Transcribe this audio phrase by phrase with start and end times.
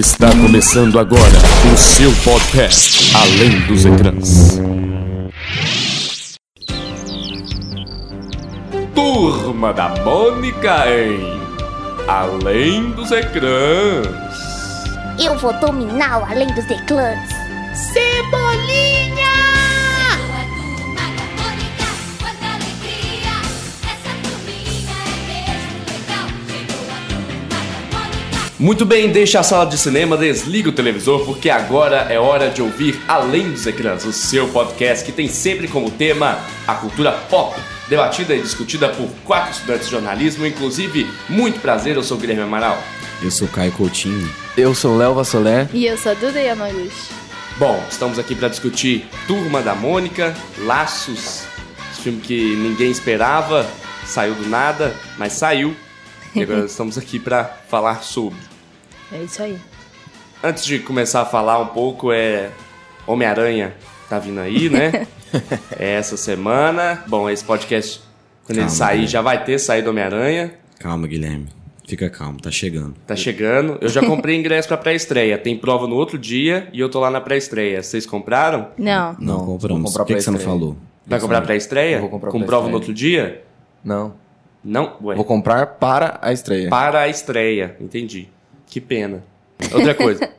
[0.00, 1.20] Está começando agora
[1.70, 4.58] o seu podcast Além dos Ecrãs.
[8.94, 11.38] Turma da Mônica em
[12.08, 14.06] Além dos Ecrãs.
[15.22, 17.28] Eu vou dominar o além dos eclãs.
[17.92, 19.19] Cebolinha!
[28.60, 32.60] Muito bem, deixa a sala de cinema, desliga o televisor, porque agora é hora de
[32.60, 37.58] ouvir Além dos Ecrãs, o seu podcast que tem sempre como tema a cultura pop,
[37.88, 42.42] debatida e discutida por quatro estudantes de jornalismo, inclusive, muito prazer, eu sou o Guilherme
[42.42, 42.78] Amaral.
[43.22, 44.30] Eu sou Caio Coutinho.
[44.58, 45.66] Eu sou Léo Vassolé.
[45.72, 47.14] E eu sou a Duda Yamaguchi.
[47.56, 51.44] Bom, estamos aqui para discutir Turma da Mônica, Laços,
[51.90, 53.66] esse filme que ninguém esperava,
[54.04, 55.74] saiu do nada, mas saiu.
[56.34, 58.49] E agora estamos aqui para falar sobre.
[59.12, 59.58] É isso aí.
[60.42, 62.50] Antes de começar a falar um pouco, é
[63.06, 63.74] Homem-Aranha
[64.08, 65.06] tá vindo aí, né?
[65.78, 67.04] é essa semana.
[67.06, 68.00] Bom, esse podcast,
[68.44, 69.06] quando ele Calma, sair, né?
[69.06, 70.54] já vai ter saído Homem-Aranha.
[70.80, 71.46] Calma, Guilherme.
[71.86, 72.94] Fica calmo, tá chegando.
[73.06, 73.76] Tá chegando.
[73.80, 75.36] Eu já comprei ingresso pra pré-estreia.
[75.36, 77.82] Tem prova no outro dia e eu tô lá na pré-estreia.
[77.82, 78.68] Vocês compraram?
[78.78, 79.16] Não.
[79.18, 79.82] Não, Não, compramos.
[79.82, 80.76] vou comprar Por que, que você não falou?
[81.06, 81.96] Vai comprar pré-estreia?
[81.96, 83.42] Eu vou comprar Com prova no outro dia?
[83.84, 84.14] Não.
[84.62, 84.96] Não?
[85.02, 85.16] Ué.
[85.16, 86.68] Vou comprar para a estreia.
[86.70, 87.76] Para a estreia.
[87.80, 88.28] Entendi.
[88.70, 89.24] Que pena.
[89.72, 90.30] Outra coisa.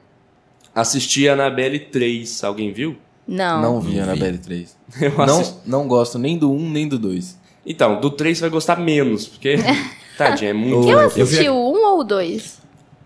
[0.73, 2.43] Assisti a Annabelle 3.
[2.43, 2.95] Alguém viu?
[3.27, 3.61] Não.
[3.61, 3.99] Não vi Não vi.
[3.99, 4.77] Annabelle 3.
[5.01, 5.55] Eu assisti.
[5.65, 7.37] Não, não gosto nem do 1 nem do 2.
[7.65, 9.57] Então, do 3 você vai gostar menos, porque.
[10.17, 10.89] Tadinha, é muito.
[10.89, 12.61] Eu Eu assisti o 1 ou o 2?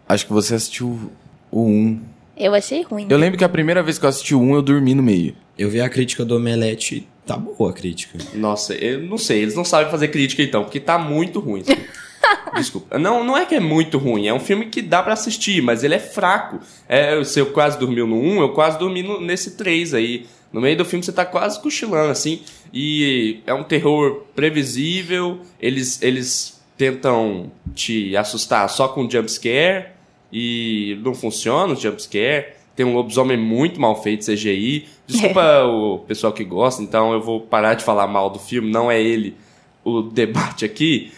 [0.07, 1.11] Acho que você assistiu
[1.51, 2.01] o 1.
[2.37, 3.07] Eu achei ruim.
[3.09, 5.35] Eu lembro que a primeira vez que eu assisti o 1, eu dormi no meio.
[5.57, 8.19] Eu vi a crítica do Omelete, tá boa a crítica.
[8.33, 11.63] Nossa, eu não sei, eles não sabem fazer crítica então, porque tá muito ruim.
[12.55, 12.97] Desculpa.
[12.97, 15.83] Não, não é que é muito ruim, é um filme que dá pra assistir, mas
[15.83, 16.59] ele é fraco.
[16.87, 20.25] É, se eu quase dormiu no 1, eu quase dormi no- nesse 3 aí.
[20.53, 22.41] No meio do filme você tá quase cochilando, assim.
[22.73, 25.39] E é um terror previsível.
[25.61, 29.87] Eles, eles tentam te assustar só com jumpscare.
[30.31, 32.53] E não funciona o jumpscare.
[32.75, 34.87] Tem um lobisomem muito mal feito, CGI.
[35.07, 38.71] Desculpa o pessoal que gosta, então eu vou parar de falar mal do filme.
[38.71, 39.35] Não é ele
[39.83, 41.11] o debate aqui.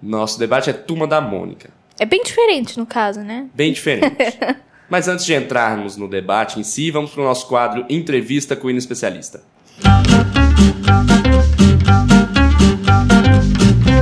[0.00, 1.70] Nosso debate é Turma da Mônica.
[1.98, 3.48] É bem diferente no caso, né?
[3.52, 4.16] Bem diferente.
[4.88, 8.68] Mas antes de entrarmos no debate em si, vamos para o nosso quadro Entrevista com
[8.68, 9.42] o Hino Especialista.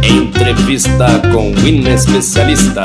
[0.05, 2.84] Entrevista com o Hino Especialista.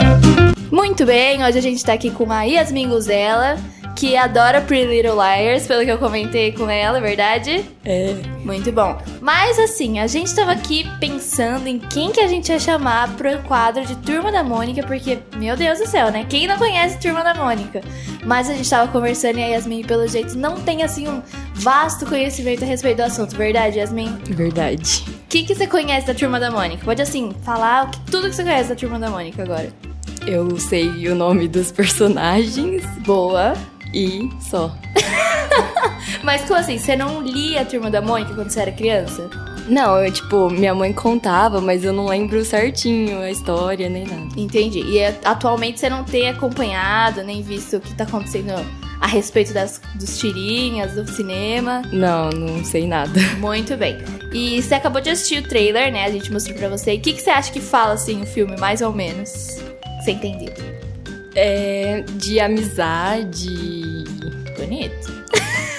[0.72, 3.58] Muito bem, hoje a gente tá aqui com a Yasmin Guzella,
[3.96, 7.66] que adora Pretty Little Liars, pelo que eu comentei com ela, é verdade?
[7.85, 8.16] É.
[8.44, 8.97] Muito bom.
[9.19, 13.38] Mas assim, a gente tava aqui pensando em quem que a gente ia chamar pro
[13.44, 16.25] quadro de Turma da Mônica, porque, meu Deus do céu, né?
[16.28, 17.81] Quem não conhece Turma da Mônica?
[18.25, 21.22] Mas a gente tava conversando e a Yasmin, pelo jeito, não tem assim um
[21.53, 24.18] vasto conhecimento a respeito do assunto, verdade, Yasmin?
[24.25, 25.03] Verdade.
[25.07, 26.84] O que, que você conhece da Turma da Mônica?
[26.84, 29.72] Pode assim, falar tudo que você conhece da Turma da Mônica agora.
[30.25, 33.53] Eu sei o nome dos personagens Boa.
[33.94, 34.75] E só.
[36.24, 36.78] Mas como assim?
[36.78, 39.29] Você não lia a Turma da Mônica quando você era criança?
[39.68, 44.28] Não, eu, tipo, minha mãe contava, mas eu não lembro certinho a história nem nada.
[44.35, 44.81] Entendi.
[44.81, 48.53] E é, atualmente você não tem acompanhado, nem visto o que tá acontecendo
[49.00, 51.81] a respeito das, dos tirinhas, do cinema.
[51.91, 53.19] Não, não sei nada.
[53.40, 53.97] Muito bem.
[54.34, 56.06] E você acabou de assistir o trailer, né?
[56.06, 56.94] A gente mostrou pra você.
[56.94, 59.31] E o que, que você acha que fala, assim, o filme, mais ou menos?
[60.01, 60.53] Você entendeu?
[61.36, 64.03] É de amizade.
[64.58, 65.22] Bonito.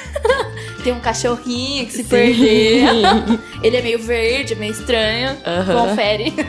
[0.82, 3.40] tem um cachorrinho que se perdeu.
[3.62, 5.36] Ele é meio verde, meio estranho.
[5.66, 6.32] Confere.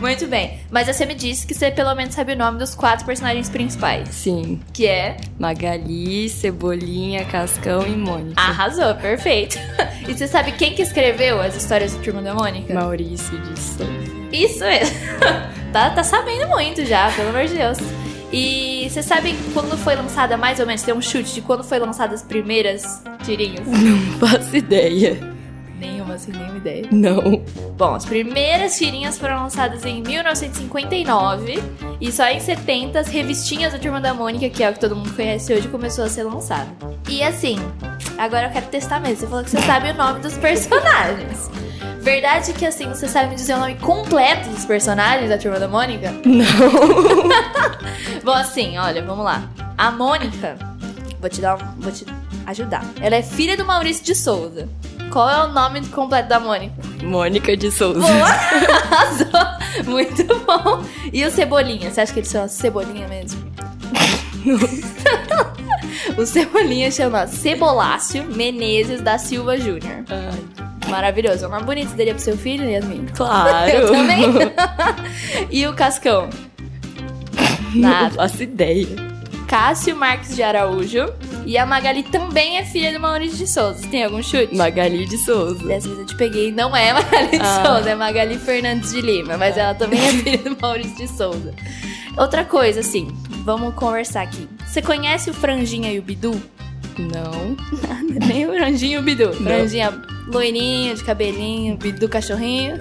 [0.00, 0.58] Muito bem.
[0.70, 4.08] Mas você me disse que você pelo menos sabe o nome dos quatro personagens principais.
[4.08, 4.58] Sim.
[4.72, 5.18] Que é.
[5.38, 8.40] Magali, Cebolinha, Cascão e Mônica.
[8.40, 9.58] Arrasou, perfeito.
[10.08, 12.72] E você sabe quem que escreveu as histórias do Turma da Mônica?
[12.72, 13.92] Maurício de Souza.
[14.32, 14.96] Isso mesmo.
[15.70, 17.78] tá, tá sabendo muito já, pelo amor de Deus.
[18.32, 21.78] E você sabe quando foi lançada, mais ou menos, tem um chute de quando foi
[21.78, 23.66] lançadas as primeiras tirinhas?
[23.66, 25.18] Não faço ideia.
[25.80, 26.86] Nenhuma, assim, nenhuma ideia.
[26.92, 27.42] Não.
[27.76, 31.60] Bom, as primeiras tirinhas foram lançadas em 1959
[32.00, 34.94] e só em 70 as revistinhas da Turma da Mônica, que é o que todo
[34.94, 36.68] mundo conhece hoje, começou a ser lançada.
[37.08, 37.56] E assim,
[38.18, 39.16] agora eu quero testar mesmo.
[39.16, 41.50] Você falou que você sabe o nome dos personagens.
[42.00, 45.68] Verdade que assim, você sabe me dizer o nome completo dos personagens da Turma da
[45.68, 46.12] Mônica?
[46.24, 46.44] Não.
[48.24, 49.42] Bom, assim, olha, vamos lá.
[49.76, 50.56] A Mônica,
[51.20, 52.06] vou te dar um, vou te
[52.46, 52.84] ajudar.
[53.00, 54.66] Ela é filha do Maurício de Souza.
[55.10, 56.74] Qual é o nome completo da Mônica?
[57.02, 58.00] Mônica de Souza.
[58.00, 59.58] Boa!
[59.84, 60.84] Muito bom!
[61.12, 61.90] E o Cebolinha?
[61.90, 63.40] Você acha que ele chama Cebolinha mesmo?
[66.16, 70.04] o Cebolinha chama Cebolácio Menezes da Silva Júnior.
[70.90, 71.44] Maravilhoso.
[71.44, 73.06] É um nome bonito daria pro seu filho, Yasmin?
[73.14, 73.70] Claro.
[73.70, 74.24] Eu também.
[75.50, 76.28] e o Cascão?
[77.74, 78.14] Não Nada.
[78.14, 78.86] faço ideia.
[79.46, 81.06] Cássio Marques de Araújo.
[81.46, 83.86] E a Magali também é filha do Maurício de Souza.
[83.88, 84.54] Tem algum chute?
[84.54, 85.64] Magali de Souza.
[85.66, 87.64] Dessa vez eu te peguei, não é Magali de Ah.
[87.64, 91.52] Souza, é Magali Fernandes de Lima, mas ela também é filha do Maurício de Souza.
[92.16, 93.08] Outra coisa, assim,
[93.44, 94.48] vamos conversar aqui.
[94.66, 96.40] Você conhece o Franjinha e o Bidu?
[97.00, 97.56] Não.
[98.26, 99.26] Nem o Franjinha e o Bidu.
[99.26, 99.42] Não.
[99.42, 99.92] Franjinha
[100.26, 102.78] loirinho, de cabelinho, Bidu cachorrinho.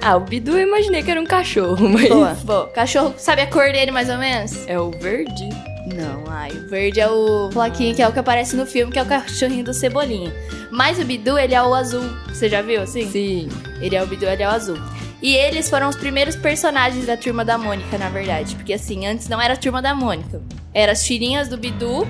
[0.00, 2.08] Ah, o Bidu eu imaginei que era um cachorro, mas.
[2.08, 2.68] Boa, boa.
[2.68, 4.66] Cachorro, sabe a cor dele mais ou menos?
[4.66, 5.48] É o verde?
[5.94, 8.98] Não, ai, o verde é o Floquinho, que é o que aparece no filme, que
[8.98, 10.32] é o cachorrinho do Cebolinha.
[10.70, 12.04] Mas o Bidu, ele é o azul.
[12.28, 13.10] Você já viu, assim?
[13.10, 13.48] Sim.
[13.80, 14.78] Ele é o Bidu, ele é o azul.
[15.20, 18.54] E eles foram os primeiros personagens da Turma da Mônica, na verdade.
[18.54, 20.40] Porque assim, antes não era a Turma da Mônica.
[20.72, 22.06] Era as tirinhas do Bidu.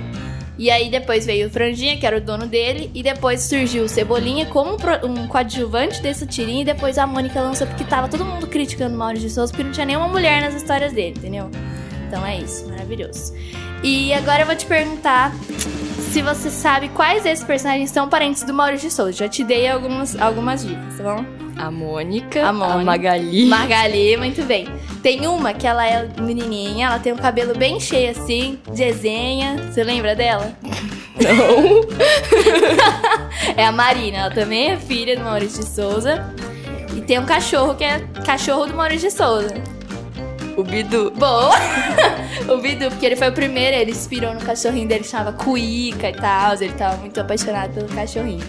[0.59, 2.91] E aí depois veio o Franjinha, que era o dono dele.
[2.93, 6.63] E depois surgiu o Cebolinha como um, um coadjuvante dessa tirinha.
[6.63, 9.53] E depois a Mônica lançou porque tava todo mundo criticando o Maurício de Souza.
[9.53, 11.49] Porque não tinha nenhuma mulher nas histórias dele, entendeu?
[12.09, 13.33] Então é isso, maravilhoso.
[13.85, 15.33] E agora eu vou te perguntar
[16.11, 19.13] se você sabe quais desses personagens são parentes do Maurício de Souza.
[19.13, 21.38] Já te dei algumas, algumas dicas, tá bom?
[21.59, 22.47] A Mônica.
[22.47, 22.85] A Mônica.
[22.85, 23.47] Magali.
[23.47, 24.69] Magali, muito bem.
[25.03, 29.57] Tem uma que ela é menininha, ela tem um cabelo bem cheio assim, desenha.
[29.71, 30.53] Você lembra dela?
[31.21, 31.81] Não.
[33.57, 36.33] É a Marina, ela também é filha do Maurício de Souza.
[36.95, 39.55] E tem um cachorro que é cachorro do Maurício de Souza.
[40.59, 41.13] O Bidu.
[41.13, 41.55] Boa!
[42.53, 46.13] o Bidu, porque ele foi o primeiro, ele inspirou no cachorrinho dele, chamava Cuica e
[46.13, 46.55] tal.
[46.55, 48.45] Ele tava muito apaixonado pelo cachorrinho.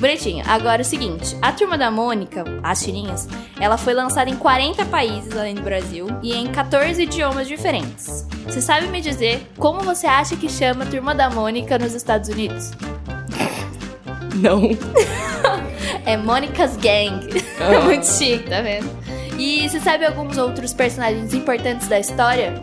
[0.00, 0.44] Bonitinho.
[0.48, 3.28] Agora é o seguinte: a turma da Mônica, as tirinhas,
[3.60, 8.26] ela foi lançada em 40 países além do Brasil e em 14 idiomas diferentes.
[8.44, 12.28] Você sabe me dizer como você acha que chama a turma da Mônica nos Estados
[12.28, 12.72] Unidos?
[14.34, 14.62] Não.
[16.04, 17.28] É Mônica's Gang.
[17.60, 17.80] Ah.
[17.84, 19.01] Muito chique, tá vendo?
[19.44, 22.54] E você sabe alguns outros personagens importantes da história?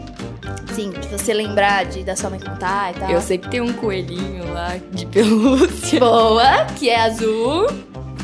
[0.74, 3.10] Sim, de você lembrar de da sua mãe contar e tal.
[3.10, 6.00] Eu sei que tem um coelhinho lá de pelúcia.
[6.00, 7.68] Boa, que é azul,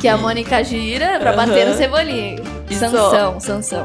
[0.00, 1.74] que a Mônica gira pra bater no.
[2.70, 3.84] E Sansão, Sansão,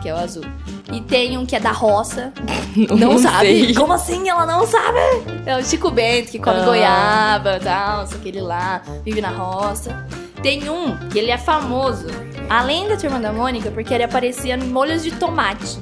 [0.00, 0.44] que é o azul.
[0.90, 2.32] E tem um que é da roça.
[2.88, 3.46] Não, Não, sabe?
[3.66, 3.74] sei.
[3.74, 4.98] Como assim ela não sabe?
[5.44, 6.64] É o Chico Bento, que come Ah.
[6.64, 10.06] goiaba e tal, aquele lá, vive na roça.
[10.42, 12.06] Tem um que ele é famoso,
[12.48, 15.78] além da Turma da Mônica, porque ele aparecia em molhos de tomate.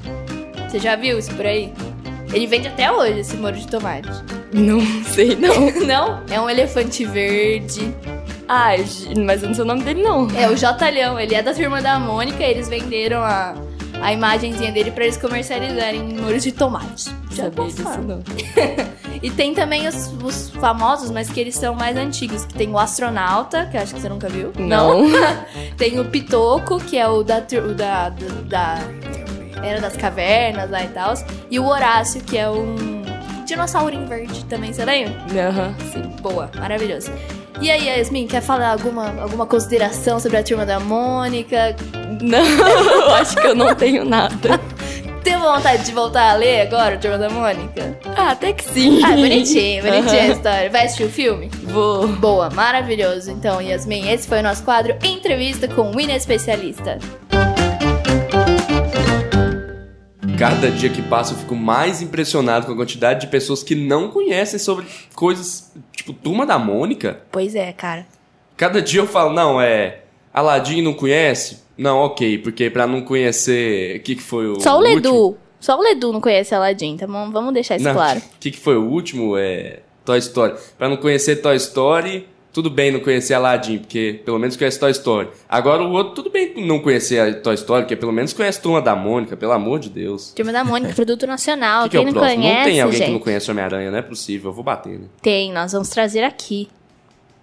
[0.68, 1.72] Você já viu isso por aí?
[2.32, 4.10] Ele vende até hoje esse molho de tomate.
[4.52, 5.70] Não sei, não.
[5.86, 6.22] Não?
[6.30, 7.94] É um elefante verde.
[8.48, 8.72] Ah,
[9.24, 10.28] mas eu não sei o nome dele, não.
[10.36, 13.54] É o Jotalhão, ele é da Turma da Mônica e eles venderam a,
[14.02, 17.10] a imagenzinha dele pra eles comercializarem em molhos de tomate.
[17.30, 18.22] Já ouviu disso, não.
[19.24, 22.44] E tem também os, os famosos, mas que eles são mais antigos.
[22.44, 24.52] Que tem o astronauta, que eu acho que você nunca viu.
[24.58, 25.00] Não.
[25.78, 28.76] tem o Pitoco, que é o da, o da, do- da
[29.62, 31.14] Era das Cavernas lá e tal.
[31.50, 33.02] E o Horácio, que é um
[33.46, 35.48] dinossaurinho verde também, você lembra?
[35.48, 35.74] Aham.
[35.90, 37.10] Sim, boa, maravilhoso.
[37.62, 41.74] E aí, Yasmin, quer falar alguma, alguma consideração sobre a turma da Mônica?
[42.20, 44.60] Não, eu acho que eu não tenho nada.
[45.24, 47.98] Tem vontade de voltar a ler agora, a turma da Mônica?
[48.14, 49.02] Ah, até que sim.
[49.02, 50.68] Ah, bonitinho, bonitinha a história.
[50.68, 51.48] Vai assistir o filme?
[51.62, 52.06] Vou.
[52.06, 53.30] Boa, maravilhoso.
[53.30, 56.98] Então, Yasmin, esse foi o nosso quadro Entrevista com o Inespecialista.
[60.38, 64.10] Cada dia que passa eu fico mais impressionado com a quantidade de pessoas que não
[64.10, 64.84] conhecem sobre
[65.14, 67.20] coisas, tipo, Turma da Mônica.
[67.32, 68.06] Pois é, cara.
[68.58, 70.00] Cada dia eu falo, não, é.
[70.34, 71.63] Aladdin não conhece?
[71.76, 73.96] Não, ok, porque pra não conhecer.
[73.96, 74.60] O que, que foi o.
[74.60, 74.94] Só o último?
[74.94, 75.36] Ledu.
[75.60, 77.30] Só o Ledu não conhece Aladdin, tá bom?
[77.30, 78.18] Vamos deixar isso Não, claro.
[78.18, 79.36] O que, que foi o último?
[79.36, 79.80] É.
[80.04, 80.54] Toy Story.
[80.76, 84.90] Pra não conhecer Toy Story, tudo bem não conhecer Aladdin, porque pelo menos conhece Toy
[84.90, 85.28] Story.
[85.48, 88.82] Agora o outro, tudo bem não conhecer a Toy Story, porque pelo menos conhece Turma
[88.82, 90.32] da Mônica, pelo amor de Deus.
[90.36, 91.84] Turma da Mônica, produto nacional.
[91.84, 92.42] Que, que é Quem não próximo?
[92.42, 93.06] conhece, não tem alguém gente?
[93.06, 95.06] que não conhece Homem-Aranha, não é possível, eu vou bater, né?
[95.22, 96.68] Tem, nós vamos trazer aqui.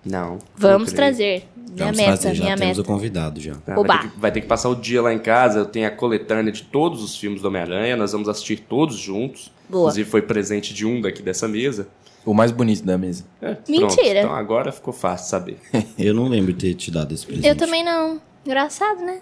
[0.05, 0.39] Não.
[0.55, 1.47] Vamos trazer.
[1.55, 2.81] Minha Vamos meta, fazer, já minha temos meta.
[2.81, 3.53] o convidado já.
[3.65, 3.87] Ah, Oba.
[3.93, 5.59] vai, ter que, vai ter que passar o dia lá em casa.
[5.59, 7.95] Eu tenho a coletânea de todos os filmes do Homem-Aranha.
[7.95, 9.51] Nós vamos assistir todos juntos.
[9.69, 9.83] Boa.
[9.83, 11.87] Inclusive foi presente de um daqui dessa mesa.
[12.25, 13.23] O mais bonito da mesa.
[13.41, 13.71] É, pronto.
[13.71, 14.19] Mentira.
[14.19, 15.57] Então agora ficou fácil saber.
[15.97, 17.47] Eu não lembro de ter te dado esse presente.
[17.47, 18.19] Eu também não.
[18.45, 19.21] Engraçado, né?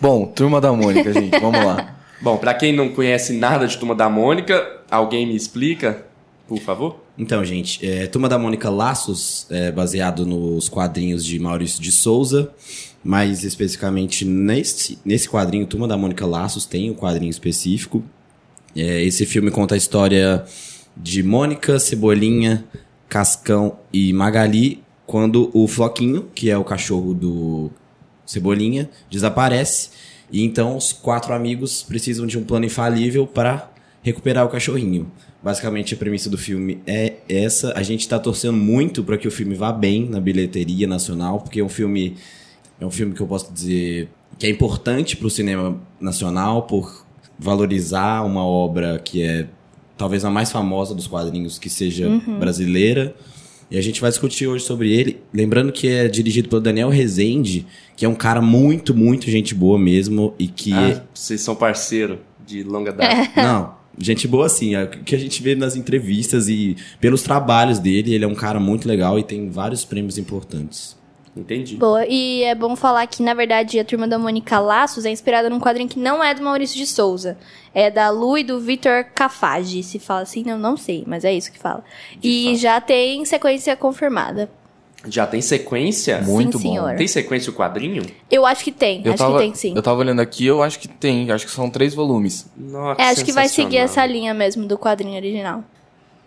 [0.00, 1.36] Bom, Turma da Mônica, gente.
[1.40, 1.96] Vamos lá.
[2.20, 6.04] Bom, pra quem não conhece nada de Turma da Mônica, alguém me explica,
[6.46, 7.00] por favor?
[7.18, 12.52] Então, gente, é, Turma da Mônica Laços é baseado nos quadrinhos de Maurício de Souza,
[13.02, 18.04] mais especificamente nesse, nesse quadrinho, Turma da Mônica Laços, tem um quadrinho específico.
[18.74, 20.44] É, esse filme conta a história
[20.94, 22.64] de Mônica, Cebolinha,
[23.08, 27.70] Cascão e Magali quando o Floquinho, que é o cachorro do
[28.26, 29.90] Cebolinha, desaparece.
[30.30, 33.70] E então os quatro amigos precisam de um plano infalível para
[34.02, 35.10] recuperar o cachorrinho.
[35.42, 37.72] Basicamente a premissa do filme é essa.
[37.76, 41.60] A gente tá torcendo muito para que o filme vá bem na bilheteria nacional, porque
[41.60, 42.16] é um filme
[42.80, 47.06] é um filme que eu posso dizer que é importante para o cinema nacional por
[47.38, 49.46] valorizar uma obra que é
[49.96, 53.14] talvez a mais famosa dos quadrinhos que seja brasileira.
[53.70, 55.20] E a gente vai discutir hoje sobre ele.
[55.32, 57.66] Lembrando que é dirigido pelo Daniel Rezende,
[57.96, 60.34] que é um cara muito, muito gente boa mesmo.
[60.38, 60.72] E que.
[60.72, 63.42] Ah, vocês são parceiro de longa data.
[63.42, 64.74] Não, gente boa assim.
[64.74, 68.14] É que a gente vê nas entrevistas e pelos trabalhos dele.
[68.14, 70.96] Ele é um cara muito legal e tem vários prêmios importantes.
[71.36, 71.76] Entendi.
[71.76, 75.50] Boa, e é bom falar que, na verdade, a Turma da Mônica Laços é inspirada
[75.50, 77.36] num quadrinho que não é do Maurício de Souza.
[77.74, 79.82] É da Lu e do Vitor Cafage.
[79.82, 81.84] Se fala assim, eu não sei, mas é isso que fala.
[82.22, 84.50] e já tem sequência confirmada.
[85.08, 86.20] Já tem sequência?
[86.22, 86.74] Muito sim, bom.
[86.74, 86.96] senhor.
[86.96, 88.02] Tem sequência o quadrinho?
[88.30, 89.72] Eu acho que tem, Eu acho tava, que tem sim.
[89.76, 91.30] eu tava olhando aqui, eu acho que tem.
[91.30, 92.50] Acho que são três volumes.
[92.56, 95.62] Nossa, É, acho que vai seguir essa linha mesmo do quadrinho original.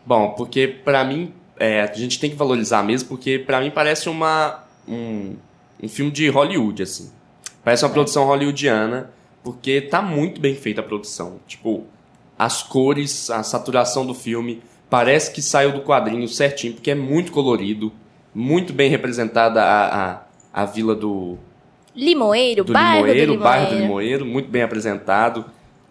[0.05, 4.09] Bom, porque pra mim, é, a gente tem que valorizar mesmo, porque pra mim parece
[4.09, 5.35] uma, um,
[5.83, 7.11] um filme de Hollywood, assim.
[7.63, 9.11] Parece uma produção hollywoodiana,
[9.43, 11.39] porque tá muito bem feita a produção.
[11.47, 11.83] Tipo,
[12.37, 17.31] as cores, a saturação do filme, parece que saiu do quadrinho certinho, porque é muito
[17.31, 17.91] colorido,
[18.33, 20.21] muito bem representada a, a,
[20.53, 21.37] a vila do,
[21.95, 23.85] Limoeiro, do bairro Limoeiro, do o bairro do Limoeiro.
[23.87, 25.45] Limoeiro, muito bem apresentado,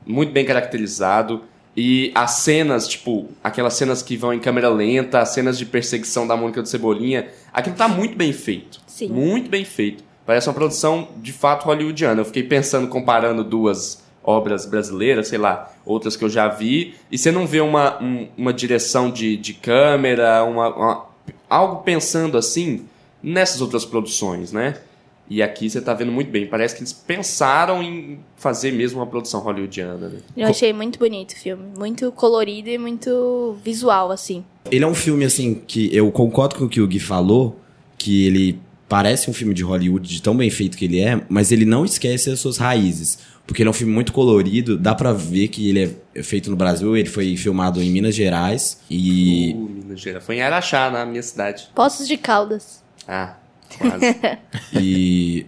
[0.07, 1.43] muito bem caracterizado.
[1.77, 6.27] E as cenas, tipo, aquelas cenas que vão em câmera lenta, as cenas de perseguição
[6.27, 8.81] da Mônica do Cebolinha, aquilo tá muito bem feito.
[8.87, 9.09] Sim.
[9.09, 10.03] Muito bem feito.
[10.27, 12.21] Parece uma produção de fato hollywoodiana.
[12.21, 17.17] Eu fiquei pensando, comparando duas obras brasileiras, sei lá, outras que eu já vi, e
[17.17, 21.05] você não vê uma, um- uma direção de, de câmera, uma, uma-
[21.49, 22.85] algo pensando assim
[23.23, 24.77] nessas outras produções, né?
[25.31, 26.47] E aqui você tá vendo muito bem.
[26.47, 30.19] Parece que eles pensaram em fazer mesmo uma produção hollywoodiana, né?
[30.35, 31.65] Eu achei muito bonito o filme.
[31.77, 34.43] Muito colorido e muito visual, assim.
[34.71, 37.61] Ele é um filme, assim, que eu concordo com o que o Gui falou,
[37.99, 38.59] que ele
[38.89, 41.85] parece um filme de Hollywood, de tão bem feito que ele é, mas ele não
[41.85, 43.19] esquece as suas raízes.
[43.49, 46.57] Porque ele é um filme muito colorido, dá pra ver que ele é feito no
[46.57, 49.55] Brasil, ele foi filmado em Minas Gerais e...
[49.57, 50.23] Uh, Minas Gerais.
[50.23, 51.71] Foi em Araxá, na minha cidade.
[51.75, 52.85] Poços de Caldas.
[53.09, 53.37] Ah,
[53.79, 54.17] quase.
[54.79, 55.47] E.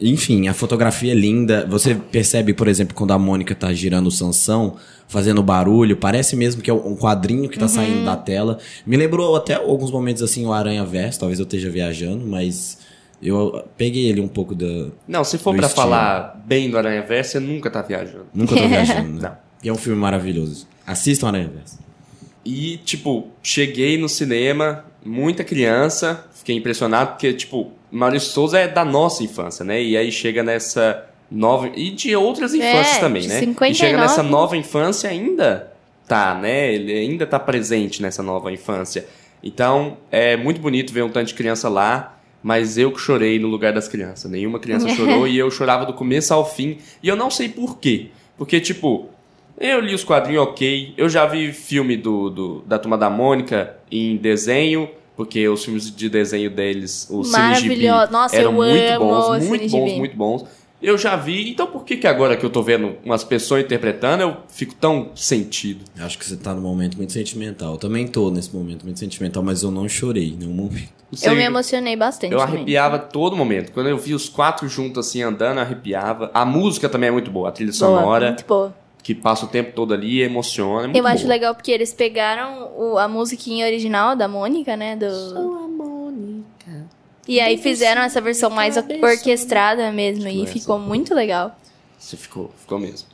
[0.00, 1.64] Enfim, a fotografia é linda.
[1.66, 4.76] Você percebe, por exemplo, quando a Mônica tá girando o Sansão,
[5.06, 8.58] fazendo barulho, parece mesmo que é um quadrinho que tá saindo da tela.
[8.84, 12.78] Me lembrou até alguns momentos assim o Aranha Verso, talvez eu esteja viajando, mas
[13.22, 14.90] eu peguei ele um pouco da.
[15.06, 15.70] Não, se for estilo.
[15.70, 18.26] falar bem do Aranha Verso, você nunca tá viajando.
[18.34, 19.20] Nunca tô viajando, né?
[19.28, 19.36] Não.
[19.62, 20.66] E é um filme maravilhoso.
[20.86, 21.78] Assistam Aranha Verso.
[22.44, 28.84] E, tipo, cheguei no cinema, muita criança, fiquei impressionado, porque, tipo, Maurício Souza é da
[28.84, 29.82] nossa infância, né?
[29.82, 31.70] E aí chega nessa nova.
[31.74, 33.40] E de outras infâncias É, também, de né?
[33.40, 33.72] 59.
[33.72, 35.72] E chega nessa nova infância ainda
[36.08, 36.72] tá, né?
[36.72, 39.06] Ele ainda tá presente nessa nova infância.
[39.44, 43.48] Então, é muito bonito ver um tanto de criança lá, mas eu que chorei no
[43.48, 44.30] lugar das crianças.
[44.30, 46.78] Nenhuma criança chorou e eu chorava do começo ao fim.
[47.02, 48.08] E eu não sei por quê.
[48.36, 49.08] Porque, tipo,
[49.58, 50.94] eu li os quadrinhos ok.
[50.96, 55.94] Eu já vi filme do, do- da Turma da Mônica em desenho, porque os filmes
[55.94, 58.12] de desenho deles, o Cine Gibi, Maravilhoso.
[58.12, 59.98] Nossa, eram muito bons, muito bons, Gibi.
[59.98, 60.44] muito bons.
[60.80, 64.22] Eu já vi, então por que que agora que eu tô vendo umas pessoas interpretando,
[64.22, 65.84] eu fico tão sentido?
[65.98, 67.72] Acho que você tá num momento muito sentimental.
[67.72, 70.88] Eu também tô nesse momento muito sentimental, mas eu não chorei em nenhum momento.
[71.12, 72.32] Sei, Eu me emocionei bastante.
[72.32, 72.54] Eu também.
[72.56, 73.72] arrepiava a todo momento.
[73.72, 76.30] Quando eu vi os quatro juntos assim andando, eu arrepiava.
[76.32, 78.76] A música também é muito boa, a trilha Boa, sonora, Muito boa.
[79.02, 80.82] que passa o tempo todo ali, emociona.
[80.82, 81.28] É muito Eu acho boa.
[81.34, 84.94] legal porque eles pegaram o- a musiquinha original da Mônica, né?
[84.94, 85.06] Do...
[87.28, 90.26] E aí fizeram essa versão mais orquestrada mesmo.
[90.26, 90.52] E Essa.
[90.54, 91.54] ficou muito legal.
[91.98, 93.06] Você ficou, ficou mesmo.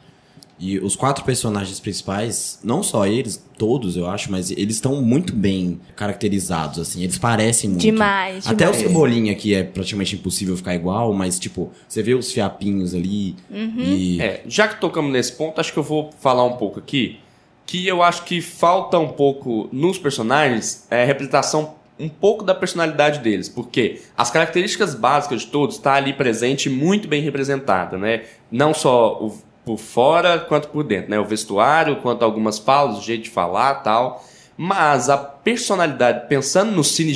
[0.56, 5.34] E os quatro personagens principais, não só eles, todos eu acho, mas eles estão muito
[5.34, 7.02] bem caracterizados, assim.
[7.02, 7.82] Eles parecem muito.
[7.82, 8.76] Demais, Até demais.
[8.76, 13.34] o Cebolinha, que é praticamente impossível ficar igual, mas, tipo, você vê os fiapinhos ali
[13.50, 13.74] Uhum.
[13.82, 14.20] e...
[14.22, 17.18] É, já que tocamos nesse ponto, acho que eu vou falar um pouco aqui.
[17.66, 22.54] Que eu acho que falta um pouco nos personagens é a representação um pouco da
[22.54, 23.48] personalidade deles.
[23.48, 28.22] Porque as características básicas de todos está ali presente muito bem representada, né?
[28.50, 31.18] Não só o- por fora quanto por dentro, né?
[31.18, 34.24] O vestuário, quanto algumas falas, o jeito de falar tal.
[34.56, 37.12] Mas a personalidade, pensando nos cine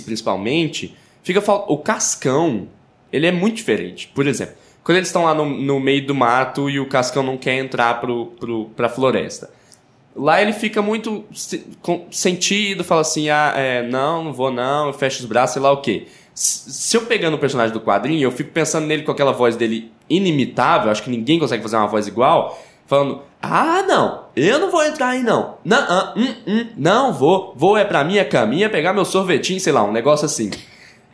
[0.00, 2.68] principalmente, fica o Cascão,
[3.12, 4.10] ele é muito diferente.
[4.14, 7.36] Por exemplo, quando eles estão lá no, no meio do mato e o Cascão não
[7.36, 9.50] quer entrar pro, pro, pra floresta.
[10.14, 11.24] Lá ele fica muito
[12.10, 15.80] sentido, fala assim, ah, é, não, não vou não, fecha os braços, sei lá o
[15.80, 16.06] quê.
[16.34, 19.90] Se eu pegando o personagem do quadrinho, eu fico pensando nele com aquela voz dele
[20.08, 24.84] inimitável, acho que ninguém consegue fazer uma voz igual, falando, ah, não, eu não vou
[24.84, 25.56] entrar aí não.
[25.64, 29.82] Não, hum, hum, não vou, vou é pra minha caminha pegar meu sorvetinho, sei lá,
[29.82, 30.50] um negócio assim.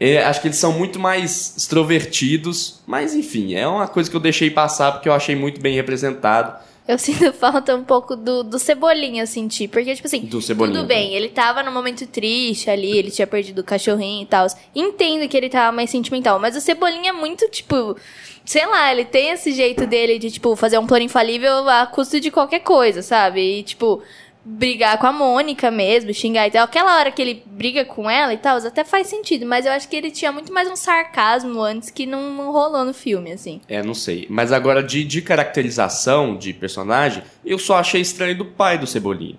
[0.01, 4.21] É, acho que eles são muito mais extrovertidos, mas enfim, é uma coisa que eu
[4.21, 6.57] deixei passar porque eu achei muito bem representado.
[6.89, 9.69] Eu sinto falta um pouco do, do Cebolinha, sentir.
[9.69, 13.59] Porque, tipo assim, Do tudo bem, ele tava num momento triste ali, ele tinha perdido
[13.59, 14.47] o cachorrinho e tal.
[14.75, 17.95] Entendo que ele tava mais sentimental, mas o Cebolinha é muito, tipo.
[18.43, 22.19] Sei lá, ele tem esse jeito dele de, tipo, fazer um plano infalível a custo
[22.19, 23.59] de qualquer coisa, sabe?
[23.59, 24.03] E, tipo,
[24.51, 26.65] brigar com a Mônica mesmo, xingar e tal.
[26.65, 29.87] Aquela hora que ele briga com ela e tal, até faz sentido, mas eu acho
[29.87, 33.61] que ele tinha muito mais um sarcasmo antes que não, não rolou no filme, assim.
[33.69, 34.27] É, não sei.
[34.31, 39.37] Mas agora, de, de caracterização de personagem, eu só achei estranho do pai do Cebolinha.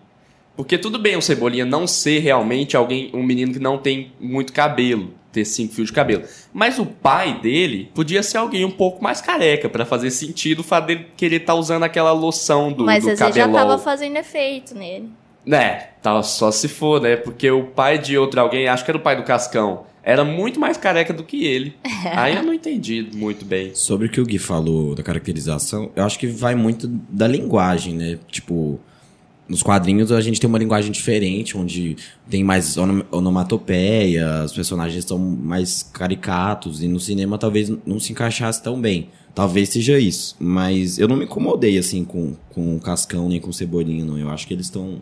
[0.55, 4.53] Porque tudo bem o Cebolinha não ser realmente alguém, um menino que não tem muito
[4.53, 6.24] cabelo, ter cinco fios de cabelo.
[6.53, 10.63] Mas o pai dele podia ser alguém um pouco mais careca, pra fazer sentido o
[10.63, 14.75] fato dele querer estar usando aquela loção do, mas do vezes já tava fazendo efeito
[14.75, 15.09] nele.
[15.48, 17.15] É, tá, só se for, né?
[17.15, 20.59] Porque o pai de outro alguém, acho que era o pai do Cascão, era muito
[20.59, 21.75] mais careca do que ele.
[22.15, 23.74] Aí eu não entendi muito bem.
[23.74, 27.93] Sobre o que o Gui falou da caracterização, eu acho que vai muito da linguagem,
[27.93, 28.19] né?
[28.27, 28.79] Tipo,
[29.49, 31.97] nos quadrinhos a gente tem uma linguagem diferente, onde
[32.29, 38.11] tem mais onom- onomatopeia, os personagens são mais caricatos, e no cinema talvez não se
[38.11, 39.09] encaixasse tão bem.
[39.33, 43.49] Talvez seja isso, mas eu não me incomodei assim com, com o Cascão nem com
[43.49, 44.17] o Cebolinha, não.
[44.17, 44.99] Eu acho que eles estão.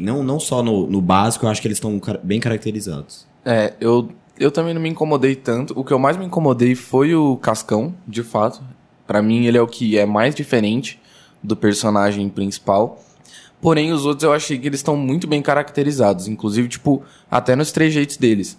[0.00, 3.26] Não, não só no, no básico, eu acho que eles estão bem caracterizados.
[3.44, 4.08] É, eu,
[4.38, 5.78] eu também não me incomodei tanto.
[5.78, 8.62] O que eu mais me incomodei foi o Cascão, de fato.
[9.06, 10.98] Pra mim, ele é o que é mais diferente
[11.42, 13.02] do personagem principal.
[13.64, 16.28] Porém, os outros eu achei que eles estão muito bem caracterizados.
[16.28, 18.58] Inclusive, tipo, até nos trejeitos deles.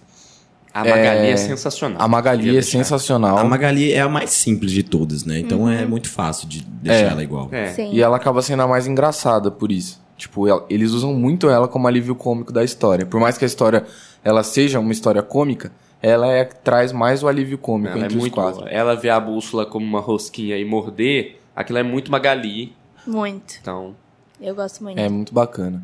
[0.74, 2.02] A Magali é, É, sensacional.
[2.02, 3.38] A Magali é sensacional.
[3.38, 5.38] A Magali é a mais simples de todas, né?
[5.38, 7.12] Então é muito fácil de deixar É.
[7.12, 7.48] ela igual.
[7.52, 7.68] É.
[7.68, 7.90] Sim.
[7.92, 10.04] E ela acaba sendo a mais engraçada por isso.
[10.18, 13.06] Tipo, ela- eles usam muito ela como alívio cômico da história.
[13.06, 13.86] Por mais que a história
[14.24, 15.70] ela seja uma história cômica,
[16.02, 18.60] ela é a que traz mais o alívio cômico Ela é entre os muito quatro.
[18.62, 18.68] boa.
[18.70, 22.74] Ela vê a bússola como uma rosquinha e morder, aquilo é muito Magali.
[23.06, 23.54] Muito.
[23.62, 23.94] Então,
[24.40, 24.98] Eu gosto muito.
[24.98, 25.82] É muito bacana.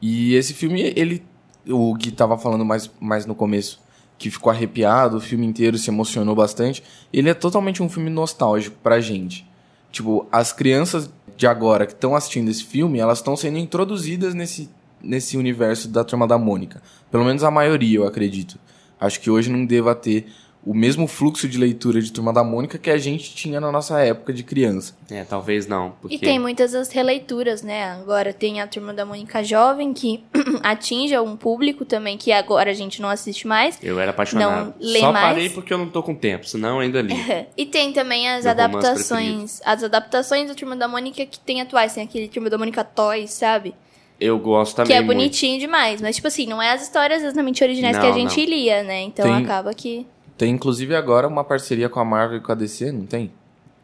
[0.00, 1.22] E esse filme, ele.
[1.68, 3.80] O Gui tava falando mais, mais no começo,
[4.16, 6.82] que ficou arrepiado, o filme inteiro se emocionou bastante.
[7.12, 9.46] Ele é totalmente um filme nostálgico pra gente.
[9.92, 14.68] Tipo, as crianças de agora que estão assistindo esse filme, elas estão sendo introduzidas nesse,
[15.00, 16.82] nesse universo da Turma da Mônica.
[17.10, 18.58] Pelo menos a maioria, eu acredito.
[18.98, 20.26] Acho que hoje não deva ter
[20.64, 24.00] o mesmo fluxo de leitura de Turma da Mônica que a gente tinha na nossa
[24.00, 24.94] época de criança.
[25.10, 25.92] é, talvez não.
[26.00, 27.92] Porque E tem muitas as releituras, né?
[27.92, 30.22] Agora tem a Turma da Mônica Jovem, que
[30.62, 33.78] atinge um público também, que agora a gente não assiste mais.
[33.82, 34.66] eu era apaixonado.
[34.66, 35.26] Não lê Só mais?
[35.28, 37.14] parei porque eu não tô com tempo, senão eu ainda li.
[37.56, 39.60] E tem também as Meu adaptações.
[39.64, 41.94] As adaptações da Turma da Mônica que tem atuais.
[41.94, 43.74] Tem aquele Turma da Mônica Toys, sabe?
[44.20, 45.16] Eu gosto também que é muito.
[45.16, 46.00] bonitinho demais.
[46.00, 48.46] Mas, tipo assim, não é as histórias exatamente originais que a Não, gente não.
[48.48, 49.02] lia, né?
[49.02, 50.06] Então Tem- acaba que.
[50.38, 53.30] Tem inclusive agora uma parceria com a Marvel e com a DC, não tem?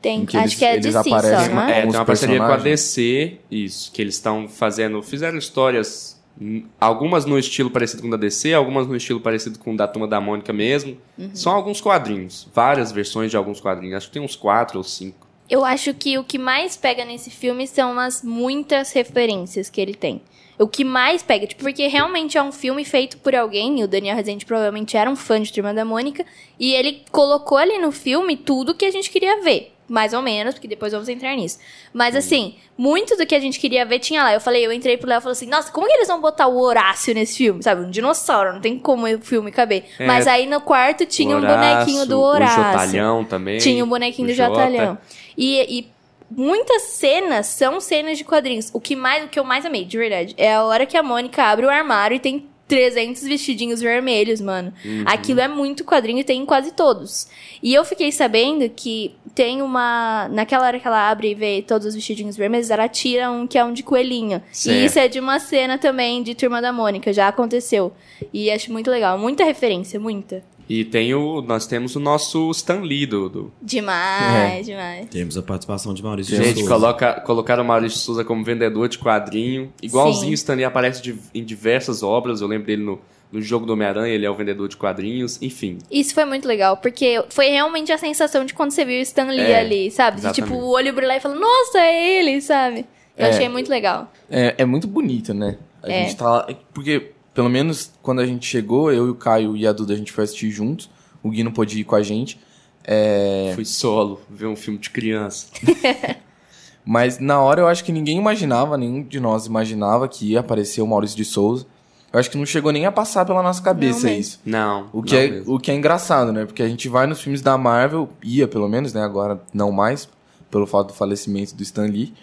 [0.01, 0.21] Tem.
[0.23, 2.05] Em que Acho eles- que é eles de si só, aparecem- não É, tem uma
[2.05, 2.57] parceria com a.
[2.57, 8.11] DC, isso, que eles estão fazendo, fizeram histórias, hum, algumas no estilo parecido com o
[8.11, 10.97] da DC, algumas no estilo parecido com o da Turma da Mônica mesmo.
[11.19, 11.31] Uhum.
[11.35, 15.27] São alguns quadrinhos, várias versões de alguns quadrinhos, acho que tem uns quatro ou cinco.
[15.49, 19.95] Eu acho que o que mais pega nesse filme são as muitas referências que ele
[19.95, 20.21] tem.
[20.59, 23.88] O que mais pega, tipo, porque realmente é um filme feito por alguém, e o
[23.88, 26.25] Daniel Rezende provavelmente era um fã de Turma da Mônica,
[26.59, 29.73] e ele colocou ali no filme tudo que a gente queria ver.
[29.87, 31.59] Mais ou menos, porque depois vamos entrar nisso.
[31.93, 34.33] Mas assim, muito do que a gente queria ver tinha lá.
[34.33, 36.47] Eu falei, eu entrei pro Léo e falei assim, nossa, como que eles vão botar
[36.47, 37.62] o Horácio nesse filme?
[37.62, 39.85] Sabe, um dinossauro, não tem como o filme caber.
[39.99, 40.07] É.
[40.07, 42.62] Mas aí no quarto tinha O um bonequinho do Horácio.
[42.62, 43.59] O Jotalhão também.
[43.59, 44.55] Tinha o bonequinho do Jota.
[44.55, 44.99] Jotalhão.
[45.37, 45.93] E, e
[46.37, 48.70] muitas cenas são cenas de quadrinhos.
[48.73, 51.03] O que, mais, o que eu mais amei, de verdade, é a hora que a
[51.03, 54.73] Mônica abre o armário e tem 300 vestidinhos vermelhos, mano.
[54.85, 55.05] Uhum.
[55.07, 57.29] Aquilo é muito quadrinho e tem em quase todos.
[57.62, 60.29] E eu fiquei sabendo que tem uma.
[60.31, 63.59] Naquela hora que ela abre e vê todos os vestidinhos vermelhos, ela tira um que
[63.59, 64.42] é um de coelhinho.
[64.51, 64.77] Certo.
[64.77, 67.92] E isso é de uma cena também de Turma da Mônica, já aconteceu.
[68.33, 69.18] E acho muito legal.
[69.18, 70.42] Muita referência, muita.
[70.68, 73.29] E tem o, nós temos o nosso Stan Lee do...
[73.29, 75.09] do- Demais, demais.
[75.11, 76.68] Temos a participação de Maurício Gente, Souza.
[76.68, 79.72] coloca, colocaram o Maurício Souza como vendedor de quadrinho.
[79.83, 82.40] Igualzinho o Stan Lee aparece de- em diversas obras.
[82.40, 82.98] Eu lembro dele no,
[83.31, 85.40] no jogo do Homem-Aranha, ele é o vendedor de quadrinhos.
[85.42, 89.03] Enfim, Isso foi muito legal, porque foi realmente a sensação de quando você viu o
[89.03, 90.20] Stan Lee É, ali, sabe?
[90.20, 92.87] De tipo, o olho brilhar e falar, nossa, é ele, sabe?
[93.16, 93.29] Eu É.
[93.31, 94.11] achei muito legal.
[94.31, 95.59] É, é muito bonito, né?
[95.83, 96.03] A É.
[96.05, 96.48] gente tá lá.
[96.72, 99.97] Porque, pelo menos, quando a gente chegou, eu e o Caio e a Duda, a
[99.97, 100.88] gente foi assistir juntos.
[101.23, 102.38] O Gui não pôde ir com a gente.
[102.85, 105.49] É, Fui solo, ver um filme de criança.
[106.85, 110.83] Mas na hora eu acho que ninguém imaginava, nenhum de nós imaginava que ia aparecer
[110.83, 111.66] o Maurício de Souza.
[112.12, 114.20] Eu acho que não chegou nem a passar pela nossa cabeça mesmo.
[114.20, 114.40] isso.
[114.44, 114.88] Não.
[114.92, 115.55] O que, não é, mesmo.
[115.55, 116.44] o que é engraçado, né?
[116.44, 119.03] Porque a gente vai nos filmes da Marvel, ia pelo menos, né?
[119.03, 120.09] Agora não mais,
[120.51, 122.14] pelo fato do falecimento do Stan Lee.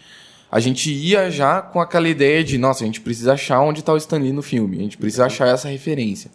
[0.51, 3.93] A gente ia já com aquela ideia de, nossa, a gente precisa achar onde tá
[3.93, 4.77] o Stan Lee no filme.
[4.77, 6.29] A gente precisa achar essa referência.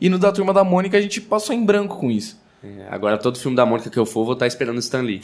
[0.00, 2.40] E no da Turma da Mônica a gente passou em branco com isso.
[2.64, 5.22] É, agora todo filme da Mônica que eu for, eu vou estar esperando Stan Lee.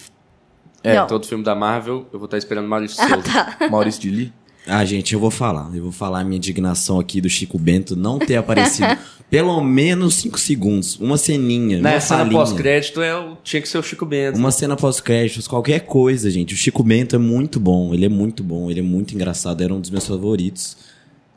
[0.85, 1.07] É, Não.
[1.09, 3.23] Todo filme da Marvel, eu vou estar esperando Maurício Ah, Souza.
[3.59, 3.69] tá.
[3.69, 4.33] Maurício de Lee.
[4.69, 5.71] Ah, gente, eu vou falar.
[5.75, 8.87] Eu vou falar a minha indignação aqui do Chico Bento não ter aparecido
[9.31, 10.99] pelo menos 5 segundos.
[11.01, 14.39] Uma ceninha, Na uma cena pós-crédito é o- tinha que ser o Chico Bento.
[14.39, 16.55] Uma cena pós-créditos, qualquer coisa, gente.
[16.55, 17.93] O Chico Bento é muito bom.
[17.95, 18.71] Ele é muito bom.
[18.71, 19.63] Ele é muito engraçado.
[19.63, 20.77] Era um dos meus favoritos.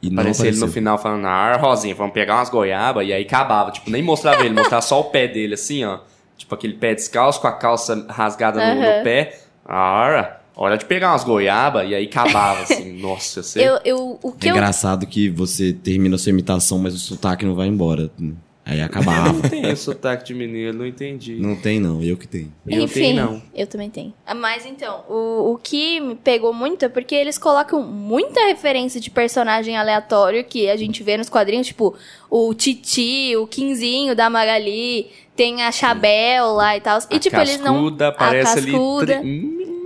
[0.02, 0.68] E não Parecia ele apareceu.
[0.68, 3.70] no final falando, ah, Rosinha, vamos pegar umas goiabas, e aí acabava.
[3.72, 6.00] Tipo, nem mostrava ele, mostrava só o pé dele, assim, ó.
[6.36, 9.04] Tipo, aquele pé descalço com a calça rasgada no, no Aham.
[9.04, 9.40] pé.
[9.64, 12.94] Ah, hora de pegar umas goiabas, e aí acabava, assim.
[13.00, 13.60] Nossa, você...
[13.60, 17.00] Eu, eu, o que É eu engraçado que você termina a sua imitação, mas o
[17.00, 18.10] sotaque não vai embora.
[18.64, 19.34] Aí acabava.
[19.34, 21.34] Não tem sotaque de mineiro, não entendi.
[21.36, 22.02] não tem, não.
[22.04, 22.54] Eu que tenho.
[22.68, 23.42] Eu Enfim, tenho, não.
[23.56, 24.14] eu também tenho.
[24.36, 29.10] Mas então, o, o que me pegou muito é porque eles colocam muita referência de
[29.10, 31.96] personagem aleatório que a gente vê nos quadrinhos, tipo
[32.30, 37.00] o Titi, o Quinzinho da Magali, tem a Chabel lá e tal.
[37.10, 37.74] E A tipo, eles não.
[37.74, 39.22] cascuda a aparece ali cascuda.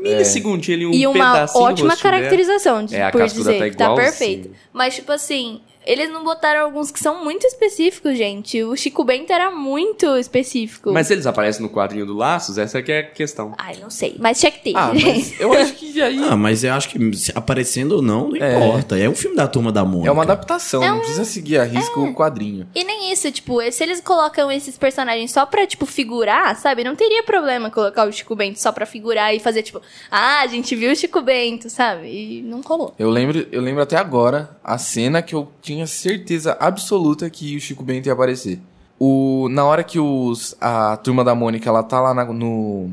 [0.05, 3.63] Um milisegundinho ali, um e uma pedacinho ótima caracterização, de, É, a por cascuda dizer.
[3.63, 4.51] tá que tá perfeito.
[4.71, 8.63] Mas, tipo assim, eles não botaram alguns que são muito específicos, gente.
[8.63, 10.91] O Chico Bento era muito específico.
[10.91, 12.57] Mas eles aparecem no quadrinho do Laços?
[12.57, 13.53] Essa que é a questão.
[13.57, 14.15] Ai, não sei.
[14.19, 14.73] Mas tinha que ter.
[14.75, 16.97] Ah, mas eu acho que aí Ah, mas eu acho que
[17.35, 18.55] aparecendo ou não, não É.
[18.55, 18.97] importa.
[18.97, 20.09] É um filme da Turma da Mônica.
[20.09, 22.67] é uma adaptação, É não um- precisa seguir a risco o quadrinho.
[22.73, 26.83] E nem isso, tipo, se eles colocam esses personagens só pra, tipo, figurar, sabe?
[26.83, 30.47] Não teria problema colocar o Chico Bento só pra figurar e fazer, tipo, ah, a
[30.47, 32.07] gente viu o Chico Bento, sabe?
[32.07, 32.93] E não colou.
[32.97, 37.59] Eu lembro, eu lembro até agora a cena que eu tinha certeza absoluta que o
[37.59, 38.59] Chico Bento ia aparecer.
[38.99, 42.89] O, na hora que os, a turma da Mônica ela tá lá na, no,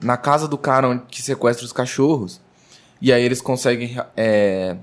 [0.00, 2.40] na casa do cara onde, que sequestra os cachorros,
[3.00, 4.76] e aí eles conseguem é,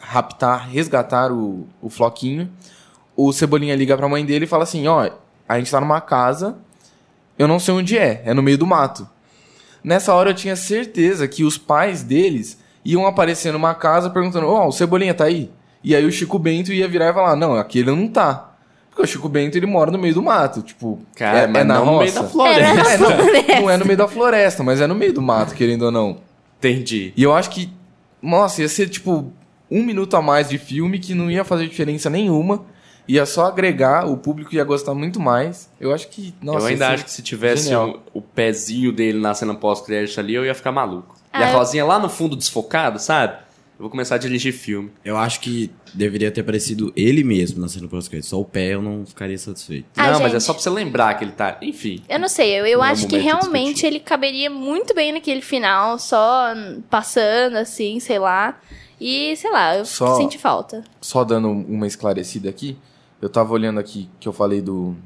[0.00, 2.50] raptar, resgatar o, o Floquinho.
[3.16, 5.10] O Cebolinha liga pra mãe dele e fala assim: Ó,
[5.48, 6.56] a gente tá numa casa,
[7.38, 9.08] eu não sei onde é, é no meio do mato.
[9.82, 14.68] Nessa hora eu tinha certeza que os pais deles iam aparecer numa casa perguntando: Ó,
[14.68, 15.50] o Cebolinha tá aí?
[15.82, 18.52] E aí o Chico Bento ia virar e falar: Não, aqui ele não tá.
[18.90, 20.60] Porque o Chico Bento ele mora no meio do mato.
[20.62, 22.22] Tipo, Cara, é, mas é na não no meio roça.
[22.22, 22.90] da floresta.
[22.90, 23.60] É, não, floresta.
[23.60, 26.16] não é no meio da floresta, mas é no meio do mato, querendo ou não.
[26.58, 27.12] Entendi.
[27.16, 27.70] E eu acho que,
[28.20, 29.32] nossa, ia ser tipo
[29.70, 32.64] um minuto a mais de filme que não ia fazer diferença nenhuma.
[33.06, 35.70] Ia só agregar, o público ia gostar muito mais.
[35.80, 39.32] Eu acho que, nossa, eu ainda acho que se tivesse o, o pezinho dele na
[39.32, 41.14] cena pós-crédito ali, eu ia ficar maluco.
[41.32, 43.38] e Ah, a eu- Rosinha lá no fundo desfocado, sabe?
[43.78, 44.90] Eu vou começar a dirigir filme.
[45.04, 48.28] Eu acho que deveria ter aparecido ele mesmo na cena pós-crédito.
[48.28, 49.86] Só o pé eu não ficaria satisfeito.
[49.96, 50.42] Ah, não, mas é gente.
[50.42, 51.58] só pra você lembrar que ele tá.
[51.62, 52.02] Enfim.
[52.08, 53.86] Eu não sei, eu, eu Não é acho que realmente discutir.
[53.86, 56.46] ele caberia muito bem naquele final, só
[56.90, 58.58] passando, assim, sei lá.
[59.00, 60.82] E, sei lá, eu Só- senti falta.
[61.00, 62.76] Só dando uma esclarecida aqui,
[63.22, 64.96] eu tava olhando aqui que eu falei do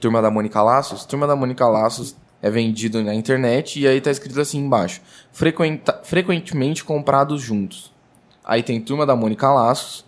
[0.00, 1.04] Turma da Mônica Laços.
[1.04, 5.00] Turma da Mônica Laços é vendido na internet e aí tá escrito assim embaixo:
[5.32, 7.92] frequenta- frequentemente comprados juntos.
[8.44, 10.04] Aí tem Turma da Mônica Laços,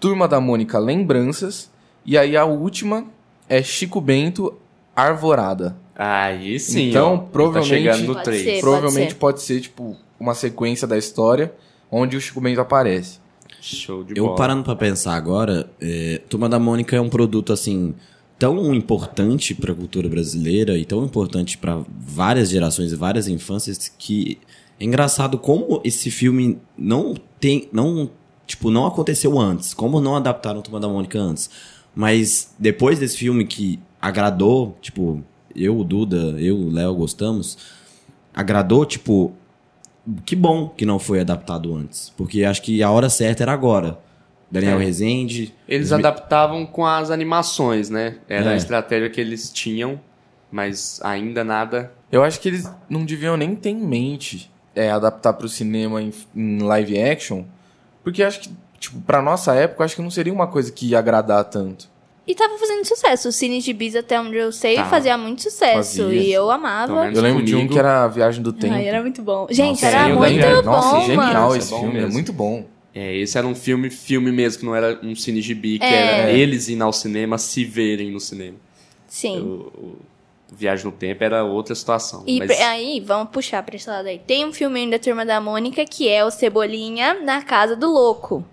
[0.00, 1.70] Turma da Mônica Lembranças
[2.04, 3.04] e aí a última
[3.48, 4.54] é Chico Bento
[4.94, 5.76] Arvorada.
[5.94, 6.90] Aí sim.
[6.90, 8.42] Então, ó, ele provavelmente- Tá chegando no Pode 3.
[8.44, 8.60] ser.
[8.60, 9.18] Provavelmente ser.
[9.18, 11.52] pode ser tipo uma sequência da história
[11.90, 13.18] onde o Chico Bento aparece.
[13.60, 14.36] Show de Eu bola.
[14.36, 17.94] parando pra pensar agora, é, Turma da Mônica é um produto assim
[18.38, 24.38] tão importante pra cultura brasileira e tão importante pra várias gerações e várias infâncias que
[24.78, 28.10] é engraçado como esse filme não tem, não
[28.46, 31.50] tipo não aconteceu antes, como não adaptaram Turma da Mônica antes.
[31.94, 35.22] Mas depois desse filme que agradou, tipo
[35.54, 37.58] eu, o Duda, eu, o Léo gostamos,
[38.32, 39.32] agradou tipo
[40.24, 42.12] que bom que não foi adaptado antes.
[42.16, 43.98] Porque acho que a hora certa era agora.
[44.50, 44.84] Daniel É.
[44.84, 45.54] Rezende.
[45.68, 48.16] Eles adaptavam com as animações, né?
[48.28, 48.54] Era É.
[48.54, 50.00] a estratégia que eles tinham,
[50.50, 51.92] mas ainda nada.
[52.10, 56.12] Eu acho que eles não deviam nem ter em mente é, adaptar pro cinema em,
[56.34, 57.42] em live action,
[58.02, 60.98] porque acho que, tipo, pra nossa época, acho que não seria uma coisa que ia
[60.98, 61.86] agradar tanto.
[62.26, 63.28] E tava fazendo sucesso.
[63.28, 64.84] O Cine de Bis, até onde eu sei, Tá.
[64.84, 66.02] fazia muito sucesso.
[66.04, 66.20] Fazia.
[66.22, 67.10] E eu amava.
[67.10, 68.74] Eu lembro de um comigo- que era a Viagem do Tempo.
[68.74, 69.46] Ai, era muito bom.
[69.50, 71.16] Gente, Nossa, era sim, o muito bom, Nossa, genial
[71.48, 71.56] mano.
[71.56, 72.66] esse é filme, é muito bom.
[73.00, 76.20] É, esse era um filme, filme mesmo, que não era um cine gibi, que É.
[76.22, 78.56] era eles indo ao cinema, se verem no cinema.
[79.06, 79.38] Sim.
[79.38, 79.96] O, o
[80.50, 82.24] Viagem no Tempo era outra situação.
[82.26, 84.18] E mas- aí, vamos puxar pra esse lado aí.
[84.18, 88.44] Tem um filminho da Turma da Mônica que é o Cebolinha na Casa do Louco.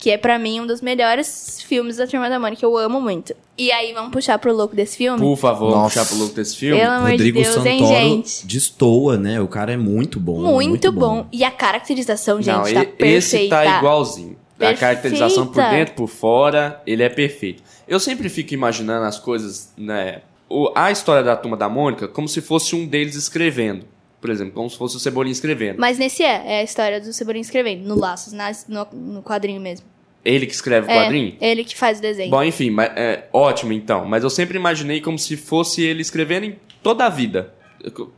[0.00, 2.64] Que é pra mim um dos melhores filmes da Turma da Mônica.
[2.64, 3.34] Eu amo muito.
[3.58, 5.20] E aí, vamos puxar pro louco desse filme?
[5.20, 6.00] Por favor, Nossa.
[6.00, 6.80] puxar pro louco desse filme.
[6.80, 8.46] Pelo amor Rodrigo de Deus, hein, Santoro gente?
[8.46, 9.40] destoa, né?
[9.42, 10.38] O cara é muito bom.
[10.40, 11.26] Muito, bom.
[11.30, 13.06] E a caracterização, gente, Não, tá e- perfeita.
[13.06, 14.36] esse tá igualzinho.
[14.58, 15.76] A caracterização por Perfeita.
[15.78, 17.62] dentro, por fora, ele é perfeito.
[17.88, 20.22] Eu sempre fico imaginando as coisas, né?
[20.48, 23.84] o- a história da Turma da Mônica como se fosse um deles escrevendo.
[24.20, 25.78] Por exemplo, como se fosse o Cebolinha escrevendo.
[25.78, 29.60] Mas nesse é, é a história do Cebolinha escrevendo, no Laços, nas- no, no quadrinho
[29.60, 29.86] mesmo.
[30.22, 31.36] Ele que escreve o É, quadrinho?
[31.40, 32.30] ele que faz o desenho.
[32.30, 34.04] Bom, enfim, mas, é, ótimo então.
[34.04, 37.54] Mas eu sempre imaginei como se fosse ele escrevendo em toda a vida.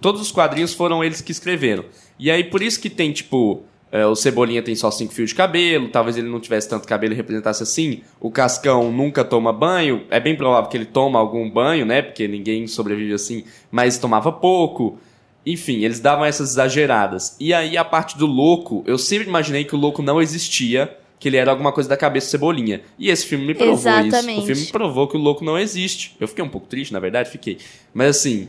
[0.01, 1.85] Todos os quadrinhos foram eles que escreveram.
[2.19, 3.63] E aí, por isso que tem, tipo,
[3.93, 7.13] é, o Cebolinha tem só cinco fios de cabelo, talvez ele não tivesse tanto cabelo
[7.15, 8.01] e representasse assim.
[8.19, 10.05] O Cascão nunca toma banho.
[10.11, 12.03] É bem provável que ele toma algum banho, né?
[12.03, 14.99] Porque ninguém sobrevive assim, mas tomava pouco.
[15.45, 17.37] Enfim, eles davam essas exageradas.
[17.41, 21.29] E aí, a parte do louco, eu sempre imaginei que o louco não existia, que
[21.29, 22.83] ele era alguma coisa da cabeça do Cebolinha.
[22.99, 23.89] E esse filme me provou isso.
[23.89, 24.41] Exatamente.
[24.41, 26.17] O filme provou que o louco não existe.
[26.21, 27.59] Eu fiquei um pouco triste, na verdade, fiquei.
[27.93, 28.49] Mas assim,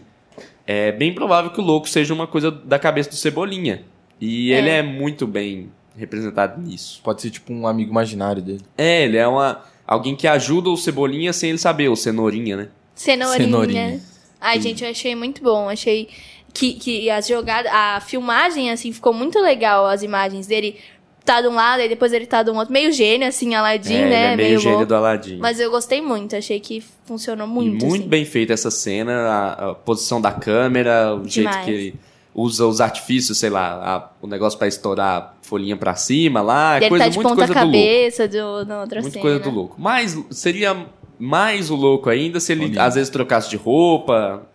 [0.66, 3.84] é bem provável que o louco seja uma coisa da cabeça do Cebolinha.
[4.22, 4.58] E É.
[4.60, 7.02] ele é muito bem representado nisso.
[7.04, 8.62] Pode ser tipo um amigo imaginário dele.
[8.78, 12.70] É, ele é uma alguém que ajuda o Cebolinha sem ele saber, o Cenourinha, né?
[12.96, 13.46] Cenourinha.
[13.46, 14.02] Cenourinha.
[14.40, 15.70] Ai, gente, eu achei muito bom.
[15.70, 16.10] Achei
[16.54, 19.86] que, que as jogadas, a filmagem, assim, ficou muito legal.
[19.88, 20.78] As imagens dele
[21.26, 22.72] tá de um lado e depois ele tá do outro.
[22.72, 24.34] Meio gênio, assim, Aladdin, é, né?
[24.34, 24.90] ele é meio, gênio louco.
[24.90, 25.38] do Aladdin.
[25.38, 26.36] Mas eu gostei muito.
[26.36, 27.86] Achei que funcionou E muito.
[27.86, 28.10] muito assim.
[28.10, 31.66] bem feita essa cena, a, a posição da câmera, o jeito Demais.
[31.66, 31.96] que ele
[32.36, 36.76] usa os artifícios, sei lá, a- o negócio pra estourar a folhinha pra cima lá,
[36.76, 37.72] E ele coisa tá de muito ponta coisa do louco.
[37.78, 39.22] cabeça do, na outra Muito cena.
[39.22, 39.76] coisa do louco.
[39.80, 40.86] Mas seria
[41.20, 42.84] mais o louco ainda se ele Olha.
[42.84, 44.48] às vezes trocasse de roupa.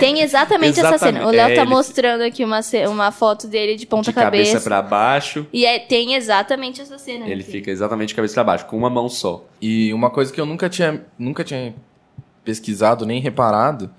[0.00, 1.16] Tem exatamente, essa Exatamente.
[1.18, 1.26] cena.
[1.28, 4.52] O Léo É, tá ele- mostrando aqui uma, uma foto dele de ponta de cabeça,
[4.52, 4.64] cabeça.
[4.68, 5.46] pra baixo.
[5.52, 7.26] E é- tem exatamente essa cena.
[7.28, 7.52] Ele aqui.
[7.52, 9.44] fica exatamente de cabeça pra baixo, com uma mão só.
[9.62, 11.74] E uma coisa que eu nunca tinha, nunca tinha
[12.44, 13.90] pesquisado nem reparado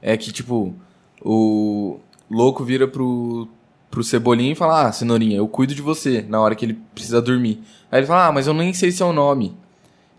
[0.00, 0.74] é que, tipo,
[1.20, 1.98] o
[2.30, 3.48] louco vira pro,
[3.90, 7.20] pro Cebolinha e fala: Ah, Cenourinha, eu cuido de você na hora que ele precisa
[7.20, 7.60] dormir.
[7.90, 9.56] Aí ele fala: Ah, mas eu nem sei seu nome.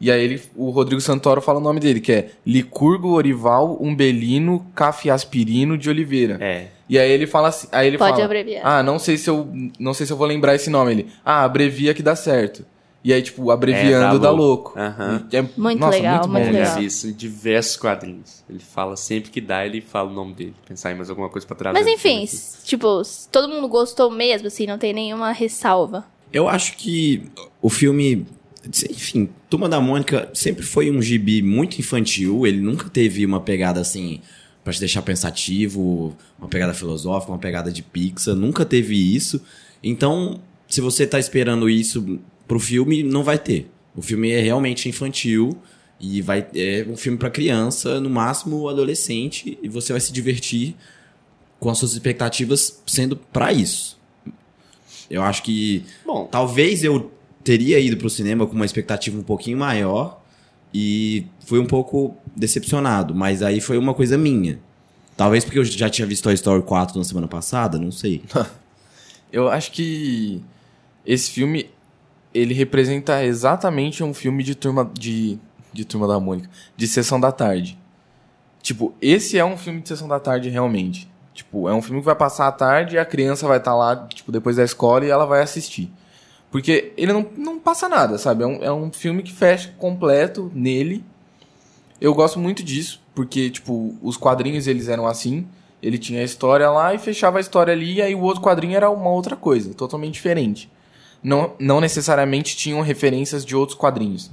[0.03, 4.65] E aí ele, o Rodrigo Santoro fala o nome dele, que é Licurgo Orival Umbelino
[4.75, 6.37] Cafiaspirino de Oliveira.
[6.41, 6.67] É.
[6.89, 8.61] E aí ele fala assim, aí ele Pode fala, abreviar.
[8.65, 9.47] Ah, não sei se eu
[9.79, 11.07] não sei se eu vou lembrar esse nome ele.
[11.23, 12.65] Ah, abrevia que dá certo.
[13.01, 14.77] E aí tipo, abreviando É, dá dá louco.
[14.77, 14.79] louco.
[14.79, 15.25] Aham.
[15.31, 16.81] E é- Muito nossa, legal, muito, muito bom, legal.
[16.83, 18.43] isso em diversos quadrinhos.
[18.49, 20.53] Ele fala sempre que dá, ele fala o nome dele.
[20.67, 21.77] Pensar em mais alguma coisa pra trazer.
[21.77, 22.25] Mas no enfim,
[22.65, 26.05] tipo, todo mundo gostou mesmo, assim, não tem nenhuma ressalva.
[26.33, 27.23] Eu acho que
[27.61, 28.25] o filme.
[28.65, 32.47] Enfim, Turma da Mônica sempre foi um gibi muito infantil.
[32.47, 34.21] Ele nunca teve uma pegada assim.
[34.63, 38.33] Pra te deixar pensativo, uma pegada filosófica, uma pegada de Pixar.
[38.33, 39.41] Nunca teve isso.
[39.83, 43.69] Então, se você tá esperando isso pro filme, não vai ter.
[43.93, 45.57] O filme é realmente infantil.
[45.99, 49.57] E vai, é um filme pra criança, no máximo adolescente.
[49.61, 50.75] E você vai se divertir
[51.59, 53.97] com as suas expectativas sendo pra isso.
[55.09, 57.11] Eu acho que Bom, Talvez eu
[57.43, 60.21] teria ido pro cinema com uma expectativa um pouquinho maior
[60.73, 64.59] e fui um pouco decepcionado, mas aí foi uma coisa minha.
[65.15, 68.23] Talvez porque eu já tinha visto Toy Story 4 na semana passada, não sei.
[69.31, 70.43] Eu acho que
[71.03, 71.69] esse filme
[72.31, 75.39] ele representa exatamente um filme de turma de
[75.73, 77.77] de turma da Mônica, de sessão da tarde.
[78.61, 81.11] Tipo, esse é um filme de sessão da tarde realmente.
[81.33, 84.07] Tipo, é um filme que vai passar à tarde e a criança vai estar lá,
[84.07, 85.91] tipo, depois da escola e ela vai assistir.
[86.53, 88.43] Porque ele não, não passa nada, sabe?
[88.43, 91.03] É um, é um filme que fecha completo nele.
[91.99, 95.47] Eu gosto muito disso, porque, tipo, os quadrinhos eles eram assim.
[95.81, 98.75] Ele tinha a história lá e fechava a história ali, e aí o outro quadrinho
[98.75, 100.69] era uma outra coisa, totalmente diferente.
[101.23, 104.29] Não, não necessariamente tinham referências de outros quadrinhos.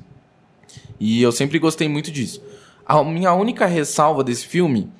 [1.00, 2.42] E eu sempre gostei muito disso.
[2.85, 4.92] A minha única ressalva desse filme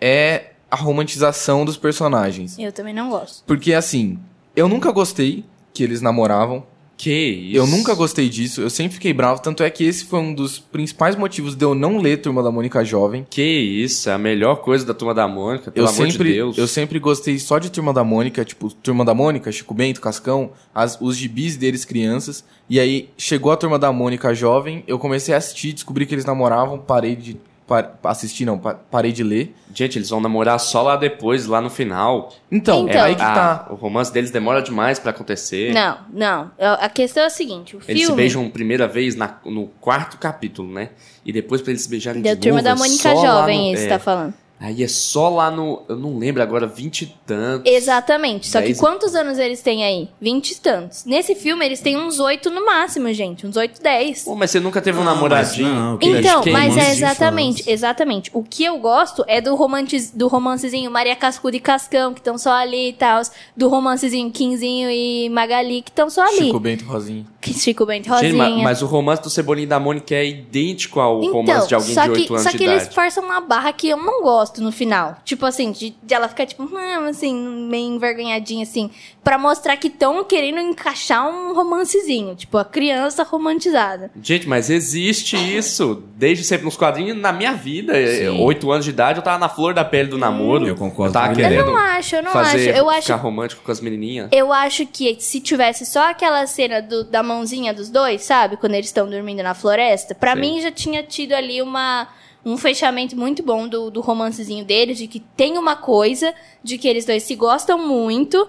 [0.00, 2.58] é a romantização dos personagens.
[2.58, 3.44] Eu também não gosto.
[3.44, 4.18] Porque, assim,
[4.56, 5.44] eu nunca gostei
[5.74, 6.64] que eles namoravam,
[6.96, 7.56] Que isso?
[7.56, 10.60] Eu nunca gostei disso, eu sempre fiquei bravo, tanto é que esse foi um dos
[10.60, 13.26] principais motivos de eu não ler Turma da Mônica Jovem.
[13.28, 16.34] Que isso, é a melhor coisa da Turma da Mônica, pelo Eu amor sempre, de
[16.36, 16.56] Deus.
[16.56, 20.52] eu sempre gostei só de Turma da Mônica, tipo, Turma da Mônica, Chico Bento, Cascão,
[20.72, 22.44] as- os gibis deles crianças.
[22.70, 26.24] E aí chegou a Turma da Mônica jovem, eu comecei a assistir, descobri que eles
[26.24, 29.54] namoravam, parei de par- assistir, não, pa- parei de ler.
[29.74, 32.32] Gente, eles vão namorar só lá depois, lá no final.
[32.50, 33.00] Então, Então.
[33.00, 33.34] é aí que Ah,
[33.66, 33.72] tá.
[33.72, 35.72] O romance deles demora demais pra acontecer.
[35.72, 36.50] Não, não.
[36.58, 38.16] A questão é a seguinte: o Eles se filme.
[38.16, 40.90] beijam primeira vez na- no quarto capítulo, né?
[41.24, 43.40] E depois pra eles se beijarem Da de turma novo, da é Mônica só lá
[43.40, 43.88] Jovem, no- esse é.
[43.88, 44.34] tá falando.
[44.64, 45.82] Aí é só lá no...
[45.88, 47.70] Eu não lembro agora, vinte e tantos.
[47.70, 48.48] Exatamente.
[48.48, 50.08] Só que quantos anos eles têm aí?
[50.20, 51.04] Vinte e tantos.
[51.04, 53.46] Nesse filme, eles têm uns oito no máximo, gente.
[53.46, 54.24] Uns oito, dez.
[54.24, 55.68] Pô, mas você nunca teve um Não, namoradinho?
[55.68, 56.52] mas não, que Então, Quem?
[56.52, 58.30] mas é exatamente, exatamente.
[58.32, 62.38] O que eu gosto é do, romantiz, do romancezinho Maria Cascuda e Cascão, que estão
[62.38, 63.20] só ali e tal.
[63.56, 66.46] Do romancezinho Quinzinho e Magali, que estão só ali.
[66.46, 67.24] Chico Bento Rosinha.
[67.42, 68.56] Chico, Bento Gente, Rosinha.
[68.56, 71.92] ma- mas o romance do Cebolinha e da Mônica é idêntico ao romance de alguém
[71.92, 72.82] Então, de 8 anos só de que idade.
[72.84, 75.16] eles forçam uma barra que eu não gosto no final.
[75.24, 77.34] Tipo assim, de, de ela ficar tipo, hum, assim,
[77.68, 78.90] meio envergonhadinha assim.
[79.22, 82.34] Pra mostrar que estão querendo encaixar um romancezinho.
[82.34, 84.10] Tipo, a criança romantizada.
[84.22, 87.16] Gente, mas existe isso desde sempre nos quadrinhos.
[87.16, 88.28] Na minha vida, Sim.
[88.42, 90.66] oito anos de idade, eu tava na flor da pele do namoro.
[90.66, 91.56] Eu concordo tava com a Guilherme.
[91.56, 92.78] querendo Eu não acho, eu não fazer, acho.
[92.78, 94.28] Eu acho ficar romântico com as menininhas.
[94.30, 98.56] Eu acho que se tivesse só aquela cena do- da mãozinha dos dois, sabe?
[98.56, 100.40] Quando eles estão dormindo na floresta, pra Sim.
[100.40, 102.06] mim já tinha tido ali uma,
[102.44, 106.86] um fechamento muito bom do, do romancezinho deles, de que tem uma coisa, de que
[106.86, 108.48] eles dois se gostam muito,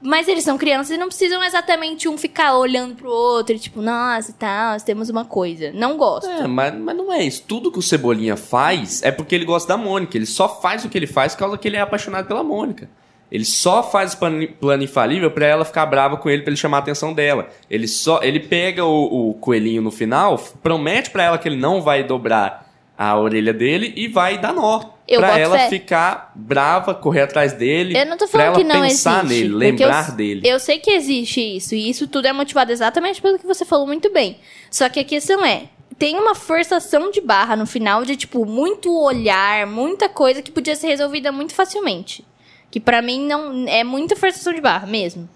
[0.00, 4.32] mas eles são crianças e não precisam exatamente um ficar olhando pro outro, tipo, nossa,
[4.32, 5.72] tá, nós temos uma coisa.
[5.72, 6.28] Não gosto.
[6.28, 7.44] É, mas, mas não é isso.
[7.46, 10.16] Tudo que o Cebolinha faz é porque ele gosta da Mônica.
[10.16, 12.88] Ele só faz o que ele faz por causa que ele é apaixonado pela Mônica.
[13.30, 16.78] Ele só faz o plano, infalível pra ela ficar brava com ele, pra ele chamar
[16.78, 17.48] a atenção dela.
[17.68, 21.82] Ele só, ele pega o, o coelhinho no final, promete pra ela que ele não
[21.82, 22.67] vai dobrar
[22.98, 24.98] a orelha dele e vai dar nó.
[25.06, 25.68] Eu pra ela fé.
[25.70, 27.96] ficar brava, correr atrás dele.
[27.96, 29.42] Eu não tô pra falando ela que não pensar existe.
[29.44, 30.40] nele, lembrar eu, dele.
[30.44, 33.86] Eu sei que existe isso, e isso tudo é motivado exatamente pelo que você falou
[33.86, 34.38] muito bem.
[34.70, 38.92] Só que a questão é, tem uma forçação de barra no final de, tipo, muito
[38.92, 42.24] olhar, muita coisa que podia ser resolvida muito facilmente.
[42.70, 45.26] Que pra mim não é muita forçação de barra mesmo.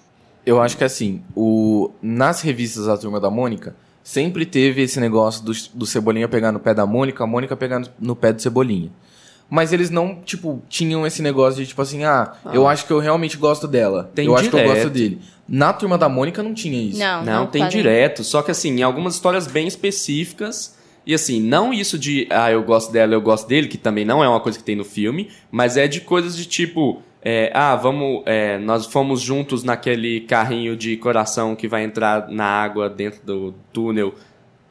[0.44, 5.44] Eu acho que assim, o, nas revistas da Turma da Mônica, sempre teve esse negócio
[5.44, 8.42] do, do Cebolinha pegar no pé da Mônica, a Mônica pegar no, no pé do
[8.42, 8.90] Cebolinha.
[9.50, 12.98] Mas eles não, tipo, tinham esse negócio de, tipo assim, ah, eu acho que eu
[12.98, 14.10] realmente gosto dela.
[14.14, 14.74] Tem eu acho que eu direto.
[14.74, 15.20] gosto dele.
[15.46, 16.98] Na Turma da Mônica não tinha isso.
[16.98, 17.82] Não, Não, tem quadrinho.
[17.82, 18.24] direto.
[18.24, 20.74] Só que assim, em algumas histórias bem específicas.
[21.04, 24.22] E assim, não isso de, ah, eu gosto dela, eu gosto dele, que também não
[24.24, 27.76] é uma coisa que tem no filme, mas é de coisas de tipo, é, ah,
[27.76, 33.24] vamos, é, nós fomos juntos naquele carrinho de coração que vai entrar na água dentro
[33.24, 34.14] do túnel.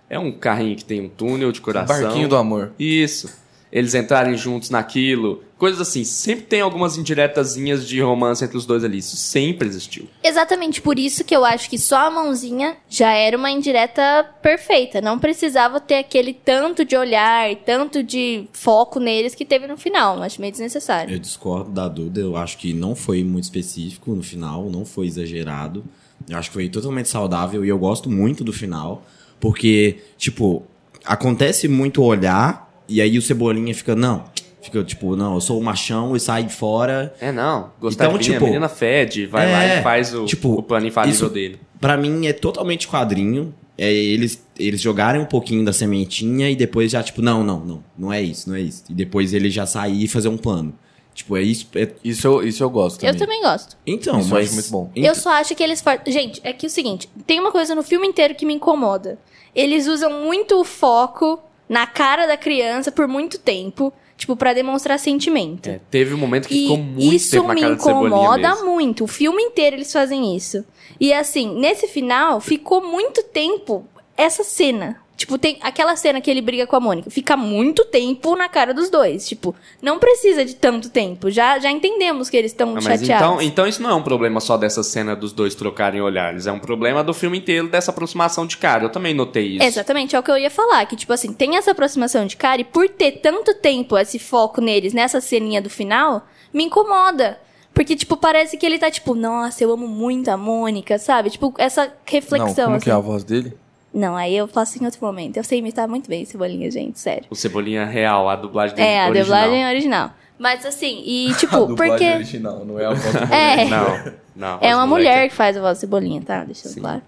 [0.10, 2.02] É um carrinho que tem um túnel de coração.
[2.02, 2.74] Barquinho do Amor.
[2.78, 3.40] Isso.
[3.72, 5.44] Eles entrarem juntos naquilo.
[5.58, 6.04] Coisas assim.
[6.04, 8.98] Sempre tem algumas indiretazinhas de romance entre os dois ali.
[8.98, 10.08] Isso sempre existiu.
[10.22, 15.00] Exatamente por isso que eu acho que só a mãozinha já era uma indireta perfeita.
[15.00, 20.22] Não precisava ter aquele tanto de olhar, tanto de foco neles que teve no final.
[20.22, 21.14] Acho meio desnecessário.
[21.14, 25.08] Eu discordo da Duda, eu acho que não foi muito específico no final, não foi
[25.08, 25.84] exagerado.
[26.28, 29.06] Eu acho que foi totalmente saudável e eu gosto muito do final,
[29.40, 30.64] porque, tipo,
[31.06, 34.26] acontece muito olhar e aí o Cebolinha fica, não,
[34.62, 37.14] fica tipo, não, eu sou o machão e sai de fora.
[37.20, 37.72] É, não.
[37.80, 40.54] Gostar Então, de menina, tipo, a menina fede, vai é, lá e faz o, tipo,
[40.54, 41.60] o plano infalível dele.
[41.80, 43.54] Pra mim é totalmente quadrinho.
[43.78, 47.84] É eles, eles jogarem um pouquinho da sementinha e depois já, tipo, não, não, não,
[47.98, 48.84] não é isso, não é isso.
[48.90, 50.74] E depois ele já sair e fazer um plano.
[51.16, 51.68] Tipo, é isso.
[51.76, 53.14] é- Isso eu, isso eu gosto também.
[53.16, 53.76] Eu também gosto.
[53.88, 54.46] Então, Isso eu mas.
[54.46, 54.92] acho muito bom.
[54.96, 55.82] Ent- Eu só acho que eles.
[55.82, 59.18] for- Gente, é que o seguinte: tem uma coisa no filme inteiro que me incomoda.
[59.56, 61.40] Eles usam muito o foco
[61.72, 65.70] na cara da criança por muito tempo, tipo, pra demonstrar sentimento.
[65.70, 68.56] É, teve um momento que E ficou muito isso tempo na me cara cebolinha incomoda
[68.66, 69.06] muito.
[69.06, 70.66] O filme inteiro eles fazem isso.
[71.00, 73.86] E assim, nesse final, ficou muito tempo
[74.18, 75.00] essa cena.
[75.22, 77.08] Tipo, tem aquela cena que ele briga com a Mônica.
[77.12, 79.28] Fica muito tempo na cara dos dois.
[79.30, 81.30] Tipo, não precisa de tanto tempo.
[81.30, 83.08] Já, já entendemos que eles estão Ah, chateados.
[83.10, 86.48] então, então isso não é um problema só dessa cena dos dois trocarem olhares.
[86.48, 88.84] É um problema do filme inteiro dessa aproximação de cara.
[88.86, 89.64] Eu também notei isso.
[89.64, 90.84] Exatamente, é o que eu ia falar.
[90.88, 94.60] Que, tipo assim, tem essa aproximação de cara e por ter tanto tempo esse foco
[94.60, 97.40] neles nessa ceninha do final, me incomoda.
[97.76, 101.30] Porque, tipo, parece que ele tá, tipo, nossa, eu amo muito a Mônica, sabe?
[101.30, 102.48] Tipo, essa reflexão.
[102.48, 102.84] Não, como assim.
[102.86, 103.54] que é a voz dele?
[103.94, 105.38] Não, aí eu faço em outro momento.
[105.38, 107.26] Eu sei imitar muito bem Cebolinha, gente, sério.
[107.30, 109.24] O Cebolinha real, a dublagem dele É, a original.
[109.26, 110.12] dublagem original.
[110.40, 112.10] Mas assim, e A tipo, dublagem porque.
[112.14, 113.66] original, não é a voz do É.
[113.66, 114.58] Não, não.
[114.64, 116.44] É uma moleque- mulher que faz a voz de cebolinha, tá?
[116.46, 117.02] Deixa eu claro.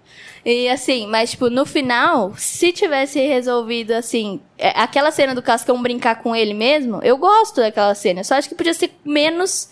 [0.46, 5.82] E assim, mas tipo, no final, se tivesse resolvido assim, é, aquela cena do Cascão
[5.82, 8.20] brincar com ele mesmo, eu gosto daquela cena.
[8.20, 9.70] Eu só acho que podia ser menos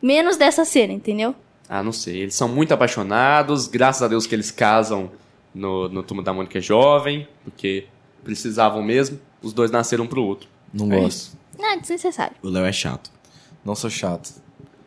[0.00, 1.34] menos dessa cena, entendeu?
[1.68, 2.22] Ah, não sei.
[2.22, 3.68] Eles são muito apaixonados.
[3.68, 5.10] Graças a Deus que eles casam
[5.54, 7.86] no, no Turma da Mônica Jovem, porque
[8.22, 9.20] precisavam mesmo.
[9.42, 10.48] Os dois nasceram um pro outro.
[10.72, 11.36] Não É gosto.
[11.58, 12.36] Não, é desnecessário.
[12.42, 13.10] O Léo é chato.
[13.64, 14.42] Não sou chato.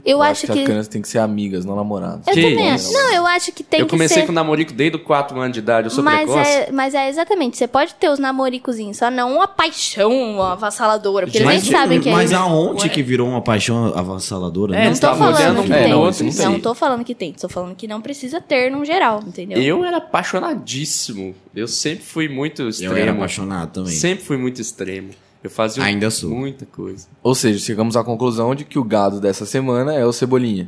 [0.08, 0.60] Eu, acho, que, que.
[0.60, 2.26] as crianças têm que ser amigas, não namoradas.
[2.28, 2.91] Eu Que também acho.
[2.93, 4.26] Não, eu acho que tem eu que comecei ser.
[4.28, 5.88] com namorico desde os 4 anos de idade.
[5.88, 6.49] Eu sou mas precoce.
[6.49, 11.26] é, mas é exatamente, você pode ter os namoricozinhos, só não uma paixão uma avassaladora,
[11.28, 12.36] porque eles nem Gente, sabem que mas é.
[12.36, 14.76] aonde que virou uma paixão avassaladora?
[14.76, 15.91] É, Não Não tô tá falando olhando que é, tem.
[15.91, 16.60] não, não Não sei.
[16.60, 19.62] tô falando que tem, tô falando que não precisa ter num geral, entendeu?
[19.62, 21.36] Eu era apaixonadíssimo.
[21.55, 22.95] Eu sempre fui muito Eu extremo.
[22.97, 23.91] era apaixonado também.
[23.93, 25.10] Sempre fui muito extremo.
[25.44, 26.30] Eu fazia Ainda sou.
[26.30, 27.08] muita coisa.
[27.24, 30.68] Ou seja, chegamos à conclusão de que o gado dessa semana é o Cebolinha.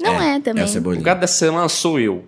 [0.00, 0.62] Não é, também.
[0.62, 1.02] É o O Cebolinha.
[1.02, 2.24] gato dessa semana sou eu.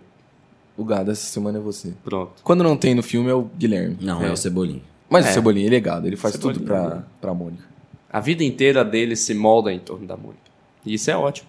[0.76, 1.92] O gado dessa semana é você.
[2.04, 2.32] Pronto.
[2.42, 3.96] Quando não tem no filme é o Guilherme.
[4.00, 4.30] Não, é.
[4.32, 4.82] o Cebolinha.
[5.08, 5.30] Mas É.
[5.30, 6.58] o Cebolinha, ele é gado, ele faz Cebolinha.
[6.58, 7.64] tudo pra, pra Mônica.
[8.10, 10.40] A vida inteira dele se molda em torno da Mônica.
[10.84, 11.48] E isso é ótimo.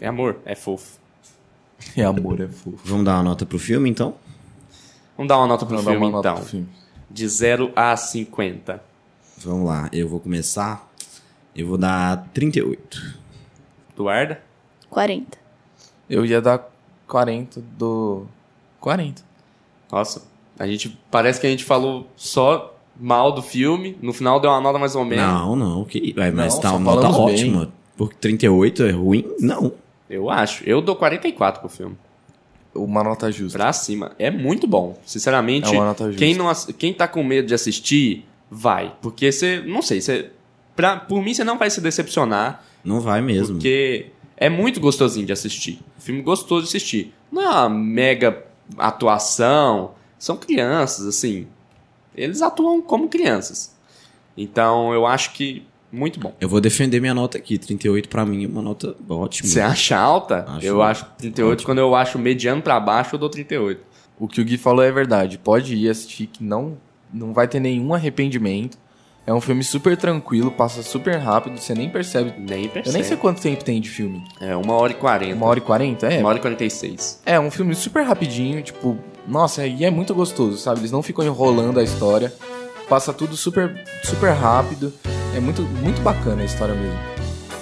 [0.00, 0.98] É amor, é fofo.
[1.96, 2.78] É amor, é fofo.
[2.84, 4.14] Vamos dar uma nota pro filme, então?
[5.18, 6.40] Vamos dar uma nota pro Vamos dar filme, uma nota então.
[6.40, 6.68] pro filme.
[7.10, 8.82] De 0 a 50.
[9.44, 10.90] Vamos lá, eu vou começar.
[11.54, 13.14] Eu vou dar 38.
[13.92, 14.40] Eduarda?
[14.90, 15.38] 40.
[16.08, 16.68] Eu ia dar
[17.06, 18.26] 40 do...
[18.80, 19.22] 40.
[19.90, 20.22] Nossa,
[20.58, 20.98] a gente.
[21.10, 23.96] Parece que a gente falou só mal do filme.
[24.02, 25.24] No final deu uma nota mais ou menos.
[25.24, 26.12] Não, não, que...
[26.12, 27.50] Vai, mas Não, tá uma nota falamos bem.
[27.56, 27.72] ótima.
[27.96, 29.24] Porque 38 é ruim?
[29.40, 29.72] Não.
[30.10, 30.64] Eu acho.
[30.68, 31.96] Eu dou 44 pro filme.
[32.74, 33.56] Uma nota justa.
[33.58, 34.12] Pra cima.
[34.18, 34.98] É muito bom.
[35.06, 36.18] Sinceramente, É uma nota justa.
[36.18, 38.94] quem, não, ass- quem tá com medo de assistir, vai.
[39.02, 39.60] Porque você.
[39.60, 40.30] Não sei, você.
[40.76, 42.64] Pra, por mim, você não vai se decepcionar.
[42.84, 43.56] Não vai mesmo.
[43.56, 45.80] Porque é muito gostosinho de assistir.
[45.98, 47.14] Filme gostoso de assistir.
[47.30, 48.44] Não é uma mega
[48.78, 49.94] atuação.
[50.18, 51.46] São crianças, assim.
[52.16, 53.74] Eles atuam como crianças.
[54.36, 56.34] Então, eu acho que muito bom.
[56.40, 57.56] Eu vou defender minha nota aqui.
[57.56, 59.48] 38 pra mim é uma nota ótima.
[59.48, 60.44] Você acha alta?
[60.48, 61.52] Acho eu acho 38.
[61.52, 61.66] ótimo.
[61.66, 63.80] Quando eu acho mediano pra baixo, eu dou 38.
[64.18, 65.38] O que o Gui falou é verdade.
[65.38, 66.76] Pode ir assistir que não,
[67.14, 68.76] não vai ter nenhum arrependimento.
[69.26, 72.34] É um filme super tranquilo, passa super rápido, você nem percebe.
[72.38, 72.88] Nem percebe.
[72.88, 74.22] Eu nem sei quanto tempo tem de filme.
[74.38, 75.34] É, uma hora e quarenta.
[75.34, 76.06] Uma hora e quarenta?
[76.12, 76.18] É.
[76.18, 77.22] Uma hora e quarenta e seis.
[77.24, 80.80] É, um filme super rapidinho, tipo, nossa, e é muito gostoso, sabe?
[80.80, 82.34] Eles não ficam enrolando a história.
[82.86, 84.92] Passa tudo super, super rápido.
[85.34, 86.98] É muito, muito bacana a história mesmo.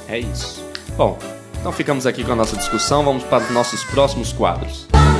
[0.09, 0.65] É isso.
[0.97, 1.17] Bom,
[1.61, 3.05] então ficamos aqui com a nossa discussão.
[3.05, 4.89] Vamos para os nossos próximos quadros.
[4.93, 5.12] É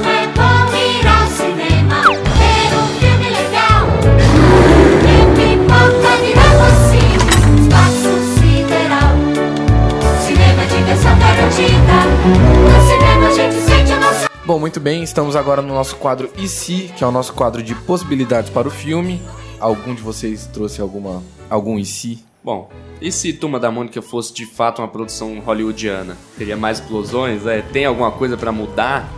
[14.73, 17.75] muito bem, estamos agora no nosso quadro E se, que é o nosso quadro de
[17.75, 19.21] possibilidades para o filme.
[19.61, 22.25] Algum de vocês trouxe alguma algum e se?
[22.43, 26.17] Bom, e se Turma da Mônica fosse de fato uma produção hollywoodiana?
[26.39, 27.47] Teria mais explosões?
[27.47, 29.13] É, tem alguma coisa pra mudar?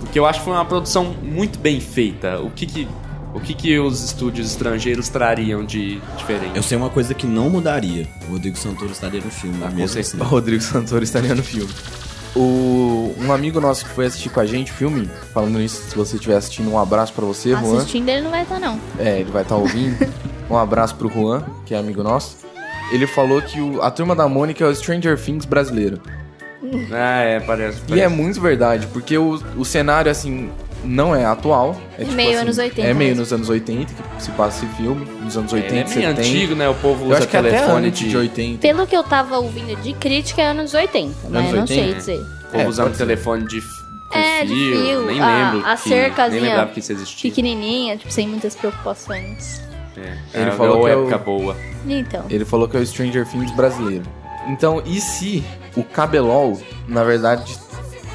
[0.00, 2.38] Porque eu acho que foi uma produção muito bem feita.
[2.42, 2.86] O que que,
[3.32, 6.54] o que, que os estúdios estrangeiros trariam de diferente?
[6.54, 8.06] Eu sei uma coisa que não mudaria.
[8.28, 10.16] O Rodrigo Santoro estaria no filme, Ah, mesmo certeza.
[10.18, 10.22] assim.
[10.26, 11.72] O Rodrigo Santoro estaria no filme.
[12.36, 15.96] O, um amigo nosso que foi assistir com a gente o filme, falando nisso, se
[15.96, 17.78] você estiver assistindo, um abraço pra você, Juan.
[17.78, 18.78] Assistindo ele não vai estar, não.
[18.98, 19.96] É, ele vai estar ouvindo.
[20.48, 22.36] um abraço pro Juan, que é amigo nosso.
[22.92, 26.00] Ele falou que o- a turma da Mônica é o Stranger Things brasileiro.
[26.92, 27.80] Ah, é, parece.
[27.88, 30.50] E é muito verdade, porque o, o cenário, assim,
[30.84, 31.76] não é atual.
[31.98, 33.20] É, tipo meio assim, anos 80 É meio mesmo.
[33.22, 35.04] nos anos 80 que se passa esse filme.
[35.22, 36.20] Nos anos 80, Ele é meio 70.
[36.20, 36.68] antigo, né?
[36.68, 38.08] O povo Eu usa acho que telefone de...
[38.08, 38.58] de 80.
[38.60, 41.66] Pelo que eu tava ouvindo de crítica, é anos 80, mas Anos não 80?
[41.84, 42.20] sei dizer.
[42.20, 45.68] O povo É, usando telefone de, com É, de fio, Nem a- lembro.
[45.68, 47.30] a que- cercazinha Nem lembrava que isso existia.
[47.30, 49.60] Pequenininha, tipo, sem muitas preocupações.
[49.96, 51.56] É, Ele é, falou uma que é época boa.
[51.86, 54.04] Então, Ele falou que é o Stranger Things brasileiro.
[54.46, 55.44] Então, e se
[55.76, 57.54] o Cabelol, na verdade,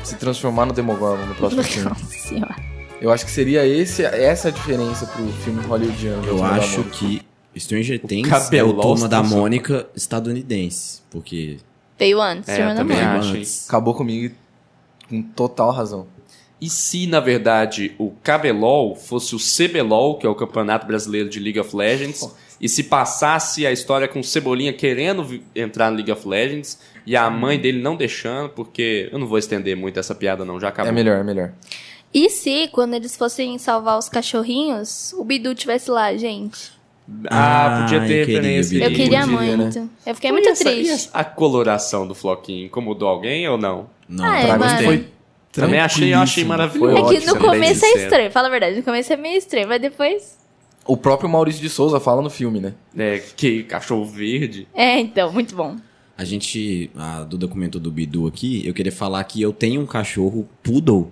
[0.08, 1.90] se transformar no Demogorgon no próximo filme?
[1.90, 2.56] nossa senhora.
[3.02, 6.26] Eu acho que seria esse, essa a diferença pro filme hollywoodiano.
[6.26, 7.22] Eu acho que
[7.58, 9.22] Stranger Things é o Turma da.
[9.22, 11.02] Mônica estadunidense.
[11.10, 11.58] Porque
[11.98, 13.50] Veio antes, É, Turma eu da Mônica.
[13.68, 14.34] Acabou comigo
[15.10, 16.08] com total razão.
[16.60, 21.38] E se, na verdade, o Cabelol fosse o CBLOL, que é o Campeonato Brasileiro de
[21.38, 22.32] League of Legends,
[22.64, 27.16] e se passasse a história com o Cebolinha querendo entrar no League of Legends e
[27.16, 30.70] a mãe dele não deixando, porque eu não vou estender muito essa piada não, já
[30.70, 30.90] acabou.
[30.90, 31.52] É melhor, é melhor.
[32.14, 36.72] E se, quando eles fossem salvar os cachorrinhos, o Bidu tivesse lá, gente?
[37.26, 38.78] Ah, podia Ah, ter eu queria, referência.
[38.78, 39.56] Eu Sim, queria podia, né?
[39.58, 39.90] muito.
[40.06, 41.10] Eu fiquei E muito essa- triste.
[41.14, 43.90] A coloração do Floquinho incomodou alguém ou não?
[44.08, 44.84] Não, Ah, é, pra mim mano.
[44.84, 45.06] foi
[45.52, 47.14] Também achei, eu achei maravilhoso.
[47.14, 48.78] É que no começo é estranho, fala a verdade.
[48.78, 50.38] No começo é meio estranho, mas depois.
[50.86, 52.74] O próprio Maurício de Souza fala no filme, né?
[52.98, 54.68] É, que cachorro verde.
[54.74, 55.78] É, então, muito bom.
[56.18, 59.86] A gente, a Duda comentou do Bidu aqui, eu queria falar que eu tenho um
[59.86, 61.12] cachorro poodle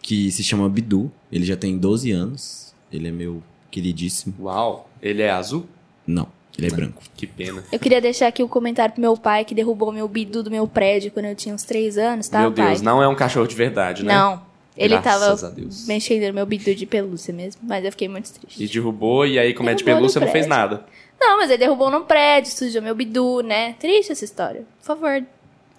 [0.00, 1.10] que se chama Bidu.
[1.30, 2.74] Ele já tem 12 anos.
[2.92, 4.34] Ele é meu queridíssimo.
[4.40, 5.66] Uau, ele é azul?
[6.06, 7.02] Não, ele é branco.
[7.16, 7.62] Que pena.
[7.70, 10.66] Eu queria deixar aqui um comentário pro meu pai que derrubou meu bidu do meu
[10.66, 12.68] prédio quando eu tinha uns 3 anos, tá, Meu pai?
[12.68, 14.14] Deus, não é um cachorro de verdade, né?
[14.14, 14.47] Não.
[14.78, 15.54] Ele Graças tava
[15.88, 18.62] mexendo no meu bidu de pelúcia mesmo, mas eu fiquei muito triste.
[18.62, 20.84] E derrubou, e aí, como é de pelúcia, não fez nada.
[21.20, 23.72] Não, mas ele derrubou num prédio, sujou meu bidu, né?
[23.74, 24.64] Triste essa história.
[24.80, 25.24] Por favor.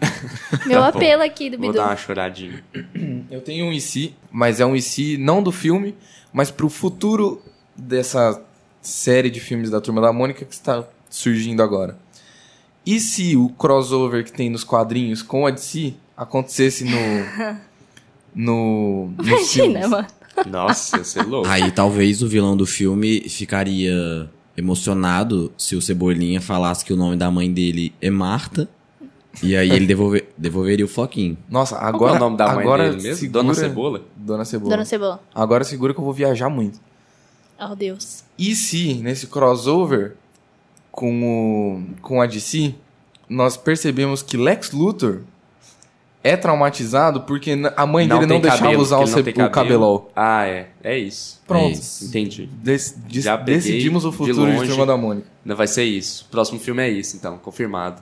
[0.67, 1.77] meu Tá apelo aqui do Vou bidu.
[1.81, 2.61] dar uma choradinha.
[3.31, 5.95] Eu tenho um IC, mas é um IC não do filme,
[6.33, 7.41] mas pro futuro
[7.75, 8.41] dessa
[8.81, 11.97] série de filmes da Turma da Mônica que está surgindo agora.
[12.85, 16.97] E se o crossover que tem nos quadrinhos com a DC acontecesse no.
[18.33, 19.11] no.
[19.23, 20.07] Imagina, mano.
[20.49, 21.47] Nossa, ia ser louco.
[21.49, 27.15] Aí talvez o vilão do filme ficaria emocionado se o Cebolinha falasse que o nome
[27.17, 28.67] da mãe dele é Marta.
[29.43, 31.37] E aí ele devolver, devolveria o Floquinho.
[31.49, 32.13] Nossa, Qual agora.
[32.13, 33.15] é o nome da mãe agora dele mesmo?
[33.17, 34.01] segura- Dona Cebola?
[34.15, 34.69] Dona Cebola.
[34.71, 35.23] Dona Cebola.
[35.35, 36.79] Agora segura que eu vou viajar muito.
[37.59, 38.23] Oh, Deus.
[38.37, 40.15] E se nesse crossover
[40.91, 42.73] com, o, com a DC,
[43.29, 45.21] nós percebemos que Lex Luthor
[46.23, 50.11] é traumatizado porque a mãe dele não deixava cabelo, usar o, não o cabelol.
[50.15, 50.69] Ah, é.
[50.83, 51.41] É isso.
[51.47, 51.67] Pronto.
[51.67, 52.05] É isso.
[52.05, 52.49] Entendi.
[52.51, 54.69] Dec- de- Já peguei decidimos o de futuro de, longe.
[54.69, 55.27] Turma da Mônica.
[55.45, 56.25] Não vai ser isso.
[56.27, 57.37] O próximo filme é isso, então.
[57.37, 58.01] Confirmado.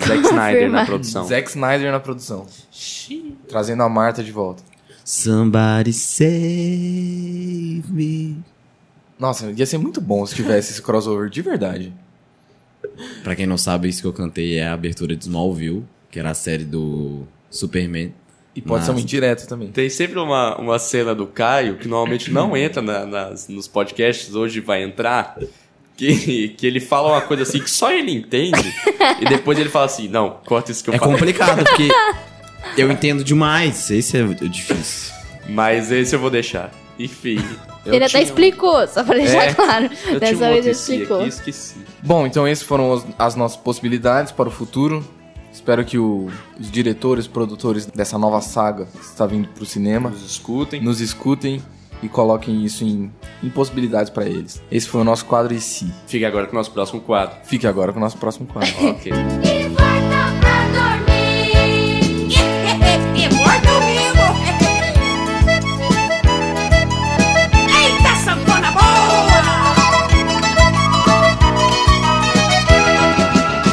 [0.00, 1.24] Zack Snyder na produção.
[1.26, 2.46] Zack Snyder na produção.
[3.48, 4.62] Trazendo a Marta de volta.
[5.04, 8.38] Somebody save me.
[9.18, 11.92] Nossa, ia ser muito bom se tivesse esse crossover de verdade.
[13.22, 16.30] Pra quem não sabe, isso que eu cantei é a abertura de Smallville, que era
[16.30, 18.14] a série do Superman.
[18.54, 19.68] E pode ser um Mas- indireto também.
[19.68, 24.34] Tem sempre uma, uma cena do Caio, que normalmente não entra na- nas, nos podcasts,
[24.34, 25.38] hoje vai entrar,
[25.96, 28.74] que, que ele fala uma coisa assim que só ele entende,
[29.20, 31.14] e depois ele fala assim, não, corta isso que eu É falei.
[31.14, 31.88] complicado, porque
[32.76, 33.90] eu entendo demais.
[33.90, 35.12] Esse é difícil.
[35.48, 36.72] Mas esse eu vou deixar.
[36.98, 37.38] Enfim.
[37.86, 39.88] eu ele até explicou, só pra deixar É, claro.
[40.18, 41.20] Dessa vez ele IC explicou.
[41.20, 41.76] aqui, esqueci.
[42.02, 45.04] Bom, então essas foram as, as nossas possibilidades para o futuro.
[45.52, 46.28] Espero que o-
[46.58, 50.80] os diretores, produtores dessa nova saga que está vindo para o cinema Nos escutem.
[50.82, 51.60] nos escutem
[52.02, 53.10] e coloquem isso em,
[53.42, 54.62] em possibilidades para eles.
[54.70, 55.92] Esse foi o nosso quadro e se.
[56.06, 57.36] Fique agora com o nosso próximo quadro.
[57.44, 58.72] Fique agora com o nosso próximo quadro.
[58.90, 59.12] Ok.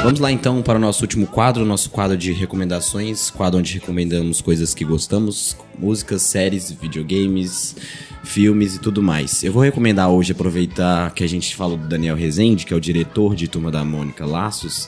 [0.08, 4.40] Vamos lá então para o nosso último quadro, nosso quadro de recomendações, quadro onde recomendamos
[4.40, 7.76] coisas que gostamos, músicas, séries, videogames,
[8.24, 9.44] filmes e tudo mais.
[9.44, 12.80] Eu vou recomendar hoje, aproveitar que a gente falou do Daniel Rezende, que é o
[12.80, 14.88] diretor de Turma da Mônica Laços.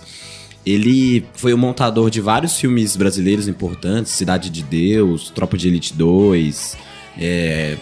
[0.65, 5.93] Ele foi o montador de vários filmes brasileiros importantes, Cidade de Deus, Tropa de Elite
[5.95, 6.77] 2,
[7.17, 7.77] é,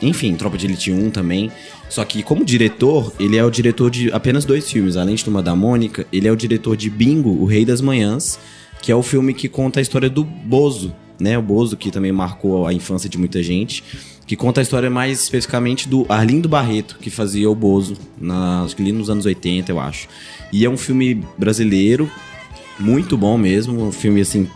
[0.00, 1.50] enfim, Tropa de Elite 1 também.
[1.88, 4.96] Só que como diretor, ele é o diretor de apenas dois filmes.
[4.96, 8.38] Além de Turma da Mônica, ele é o diretor de Bingo, O Rei das Manhãs,
[8.82, 11.38] que é o filme que conta a história do Bozo, né?
[11.38, 13.82] O Bozo que também marcou a infância de muita gente.
[14.26, 18.74] Que conta a história mais especificamente do Arlindo Barreto, que fazia o Bozo, na, acho
[18.74, 20.08] que ali nos anos 80, eu acho.
[20.52, 22.10] E é um filme brasileiro,
[22.78, 23.86] muito bom mesmo.
[23.86, 24.48] Um filme, assim,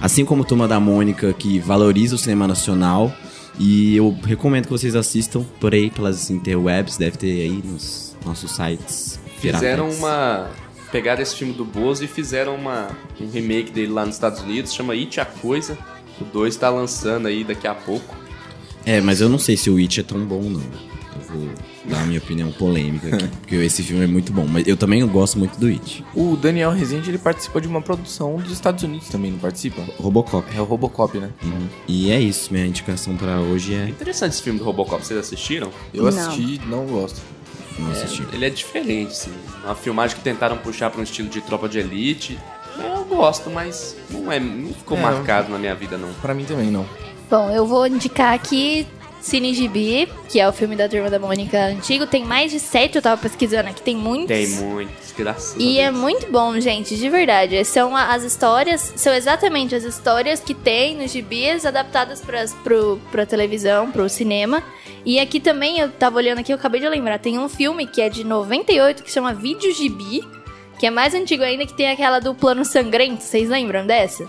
[0.00, 3.14] assim como Turma da Mônica, que valoriza o cinema nacional.
[3.58, 8.50] E eu recomendo que vocês assistam por aí, pelas interwebs, deve ter aí nos nossos
[8.50, 9.20] sites.
[9.38, 9.98] Fizeram piratas.
[9.98, 10.50] uma.
[10.90, 12.88] Pegaram esse filme do Bozo e fizeram uma,
[13.20, 15.76] um remake dele lá nos Estados Unidos, chama It a Coisa.
[16.20, 18.14] O 2 tá lançando aí daqui a pouco.
[18.86, 20.62] É, mas eu não sei se o It é tão bom, não.
[21.36, 21.48] Vou
[21.86, 24.46] dar a minha opinião polêmica aqui, porque esse filme é muito bom.
[24.48, 26.04] Mas eu também gosto muito do It.
[26.14, 29.82] O Daniel Rezende ele participa de uma produção dos Estados Unidos também, não participa?
[29.98, 30.46] Robocop.
[30.56, 31.30] É o Robocop, né?
[31.42, 31.66] Uhum.
[31.88, 33.88] E é isso, minha indicação pra hoje é...
[33.88, 35.70] Interessante esse filme do Robocop, vocês assistiram?
[35.92, 36.08] Eu Não.
[36.10, 37.20] assisti, não gosto.
[37.78, 38.22] Não assisti.
[38.32, 39.32] Ele é diferente, assim.
[39.64, 42.38] Uma filmagem que tentaram puxar pra um estilo de tropa de elite.
[42.78, 45.00] Eu gosto, mas não, é, não ficou É.
[45.00, 46.12] marcado na minha vida, não.
[46.14, 46.86] Pra mim também não.
[47.30, 48.86] Bom, eu vou indicar aqui
[49.24, 52.06] Cine Gibi, que é o filme da Turma da Mônica antigo.
[52.06, 54.28] Tem mais de sete, eu tava pesquisando aqui, tem muitos.
[54.28, 57.64] Tem muitos, graças E é muito bom, gente, de verdade.
[57.64, 63.24] São as histórias, são exatamente as histórias que tem nos gibis adaptadas pra, pro, pra
[63.24, 64.62] televisão, pro cinema.
[65.06, 68.02] E aqui também, eu tava olhando aqui, eu acabei de lembrar, tem um filme que
[68.02, 70.22] é de 98 que chama Vídeo Gibi,
[70.78, 73.22] que é mais antigo ainda, que tem aquela do plano sangrento.
[73.22, 74.28] Vocês lembram dessa?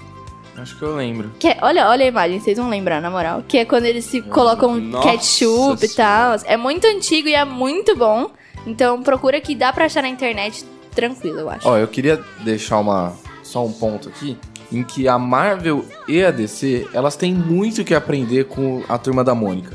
[0.57, 1.31] Acho que eu lembro.
[1.39, 3.43] Que é- olha, olha a imagem, vocês vão lembrar, na moral.
[3.47, 6.35] Que é quando eles se colocam Nossa ketchup e tal.
[6.45, 8.29] É muito antigo e é muito bom.
[8.65, 11.67] Então procura que dá pra achar na internet tranquilo, eu acho.
[11.67, 14.37] Ó, eu queria deixar uma só um ponto aqui
[14.71, 19.23] em que a Marvel e a DC, elas têm muito que aprender com a Turma
[19.23, 19.71] da Mônica.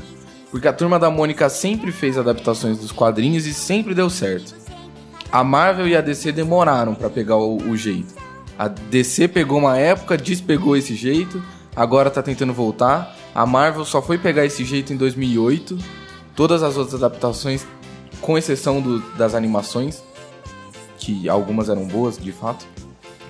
[0.49, 4.53] Porque a Turma da Mônica sempre fez adaptações dos quadrinhos e sempre deu certo.
[5.31, 8.13] A Marvel e a DC demoraram pra pegar o, o jeito.
[8.57, 11.41] A DC pegou uma época, despegou esse jeito,
[11.75, 13.15] agora tá tentando voltar.
[13.33, 15.77] A Marvel só foi pegar esse jeito em 2008.
[16.35, 17.65] Todas as outras adaptações,
[18.21, 20.03] com exceção do- das animações,
[20.97, 22.65] que algumas eram boas, de fato.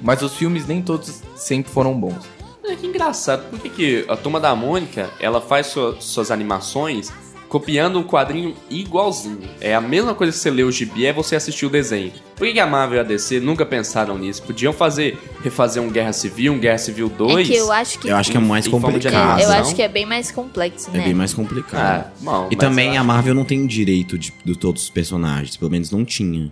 [0.02, 2.26] Mas os filmes nem todos sempre foram bons.
[2.66, 7.12] É que engraçado, por que, que a Turma da Mônica, ela faz sua- suas animações
[7.52, 9.42] copiando um quadrinho igualzinho?
[9.60, 12.14] É a mesma coisa que você lê o gibi, é você assistir o desenho.
[12.38, 14.42] Por que, a Marvel e a DC nunca pensaram nisso?
[14.42, 17.50] Podiam fazer, refazer um Guerra Civil, um Guerra Civil 2?
[17.50, 18.08] É que eu acho que.
[18.08, 19.14] Eu acho que é mais complicado.
[19.14, 19.54] animação.
[19.54, 21.04] eu acho que é bem mais complexo, É né?
[21.04, 22.06] bem mais complicado.
[22.06, 25.70] Ah, bom, e também a Marvel não tem direito de, de todos os personagens, pelo
[25.70, 26.50] menos não tinha.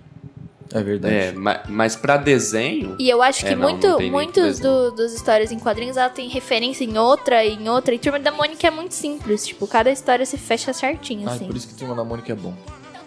[0.71, 1.13] É verdade.
[1.15, 2.95] É, mas, mas pra desenho...
[2.99, 6.09] E eu acho que É, não, muito, não muitos do, dos histórias em quadrinhos ela
[6.09, 7.93] tem referência em outra e em outra.
[7.95, 9.47] E Turma da Mônica é muito simples.
[9.47, 11.47] Tipo, cada história se fecha certinho, Ai, assim.
[11.47, 12.53] por isso que Turma da Mônica é bom.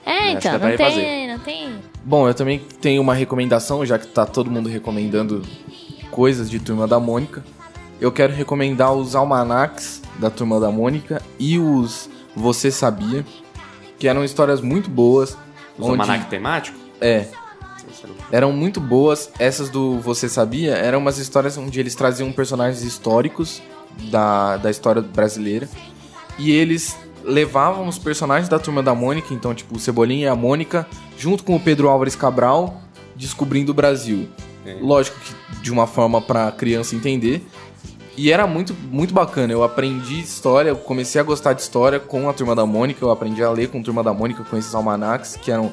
[0.05, 1.79] É, então, dá não tem, não tem.
[2.05, 5.43] Bom, eu também tenho uma recomendação, já que tá todo mundo recomendando
[6.11, 7.45] coisas de Turma da Mônica.
[8.01, 13.25] Eu quero recomendar os almanacs da Turma da Mônica e os Você Sabia,
[13.97, 15.37] que eram histórias muito boas.
[15.79, 16.77] Os onde- almanac temático?
[17.01, 17.27] É,
[18.31, 19.31] eram muito boas.
[19.39, 23.63] Essas do Você Sabia eram umas histórias onde eles traziam personagens históricos
[24.11, 25.69] da, da história brasileira.
[26.39, 30.35] E eles levavam os personagens da Turma da Mônica, então, tipo, o Cebolinha e a
[30.35, 32.81] Mônica, junto com o Pedro Álvares Cabral,
[33.15, 34.29] descobrindo o Brasil.
[34.81, 37.45] Lógico que de uma forma pra criança entender.
[38.17, 39.53] E era muito, muito bacana.
[39.53, 43.03] Eu aprendi história, eu comecei a gostar de história com a Turma da Mônica.
[43.03, 45.73] Eu aprendi a ler com a Turma da Mônica, com esses almanacs, que eram.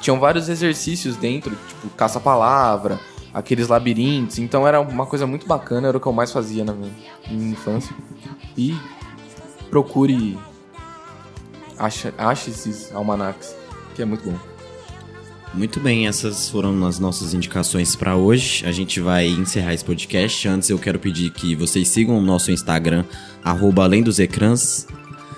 [0.00, 2.98] Tinham vários exercícios dentro, tipo caça-palavra,
[3.34, 4.38] aqueles labirintos.
[4.38, 6.92] Então era uma coisa muito bacana, era o que eu mais fazia na minha,
[7.30, 7.94] minha infância.
[8.56, 8.74] E
[9.70, 10.38] procure.
[11.78, 13.54] Ache, ache esses almanacs,
[13.94, 14.38] que é muito bom.
[15.52, 18.64] Muito bem, essas foram as nossas indicações pra hoje.
[18.66, 20.46] A gente vai encerrar esse podcast.
[20.46, 23.04] Antes eu quero pedir que vocês sigam o nosso Instagram,
[23.42, 24.86] arroba além dos ecrãs,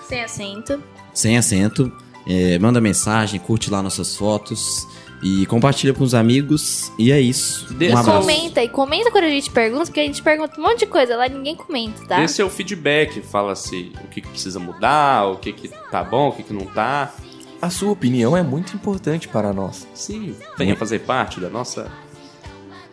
[0.07, 0.83] Sem acento.
[1.15, 1.91] sem acento.
[2.27, 4.87] É, manda mensagem, curte lá nossas fotos
[5.23, 6.93] e compartilha com os amigos.
[6.99, 7.73] E é isso.
[7.75, 8.21] Dê Um abraço.
[8.21, 11.17] Comenta e comenta quando a gente pergunta, porque a gente pergunta um monte de coisa
[11.17, 12.17] lá e ninguém comenta, tá?
[12.21, 16.29] Dê seu feedback, fala se o que, que precisa mudar, o que, que tá bom,
[16.29, 17.13] o que, que não tá.
[17.61, 19.87] A sua opinião é muito importante para nós.
[19.95, 21.91] Sim, venha fazer parte da nossa.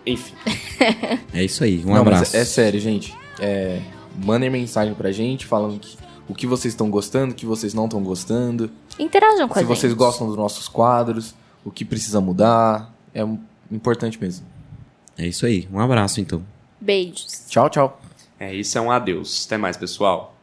[0.06, 0.34] Enfim.
[1.34, 1.84] É isso aí.
[1.86, 2.36] Um Não, abraço.
[2.36, 3.14] é, é sério, gente.
[3.40, 3.82] É,
[4.24, 7.86] mandem mensagem pra gente falando que- o que vocês estão gostando, o que vocês não
[7.86, 8.72] estão gostando.
[9.00, 9.78] Interajam com a se gente.
[9.78, 11.34] vocês gostam dos nossos quadros,
[11.64, 12.94] o que precisa mudar.
[13.14, 13.40] É um-
[13.72, 14.46] importante mesmo.
[15.18, 15.68] É isso aí.
[15.72, 16.44] Um abraço então.
[16.80, 17.46] Beijos.
[17.48, 18.02] Tchau, tchau.
[18.40, 19.46] É, isso é um adeus.
[19.46, 20.34] Até mais, pessoal.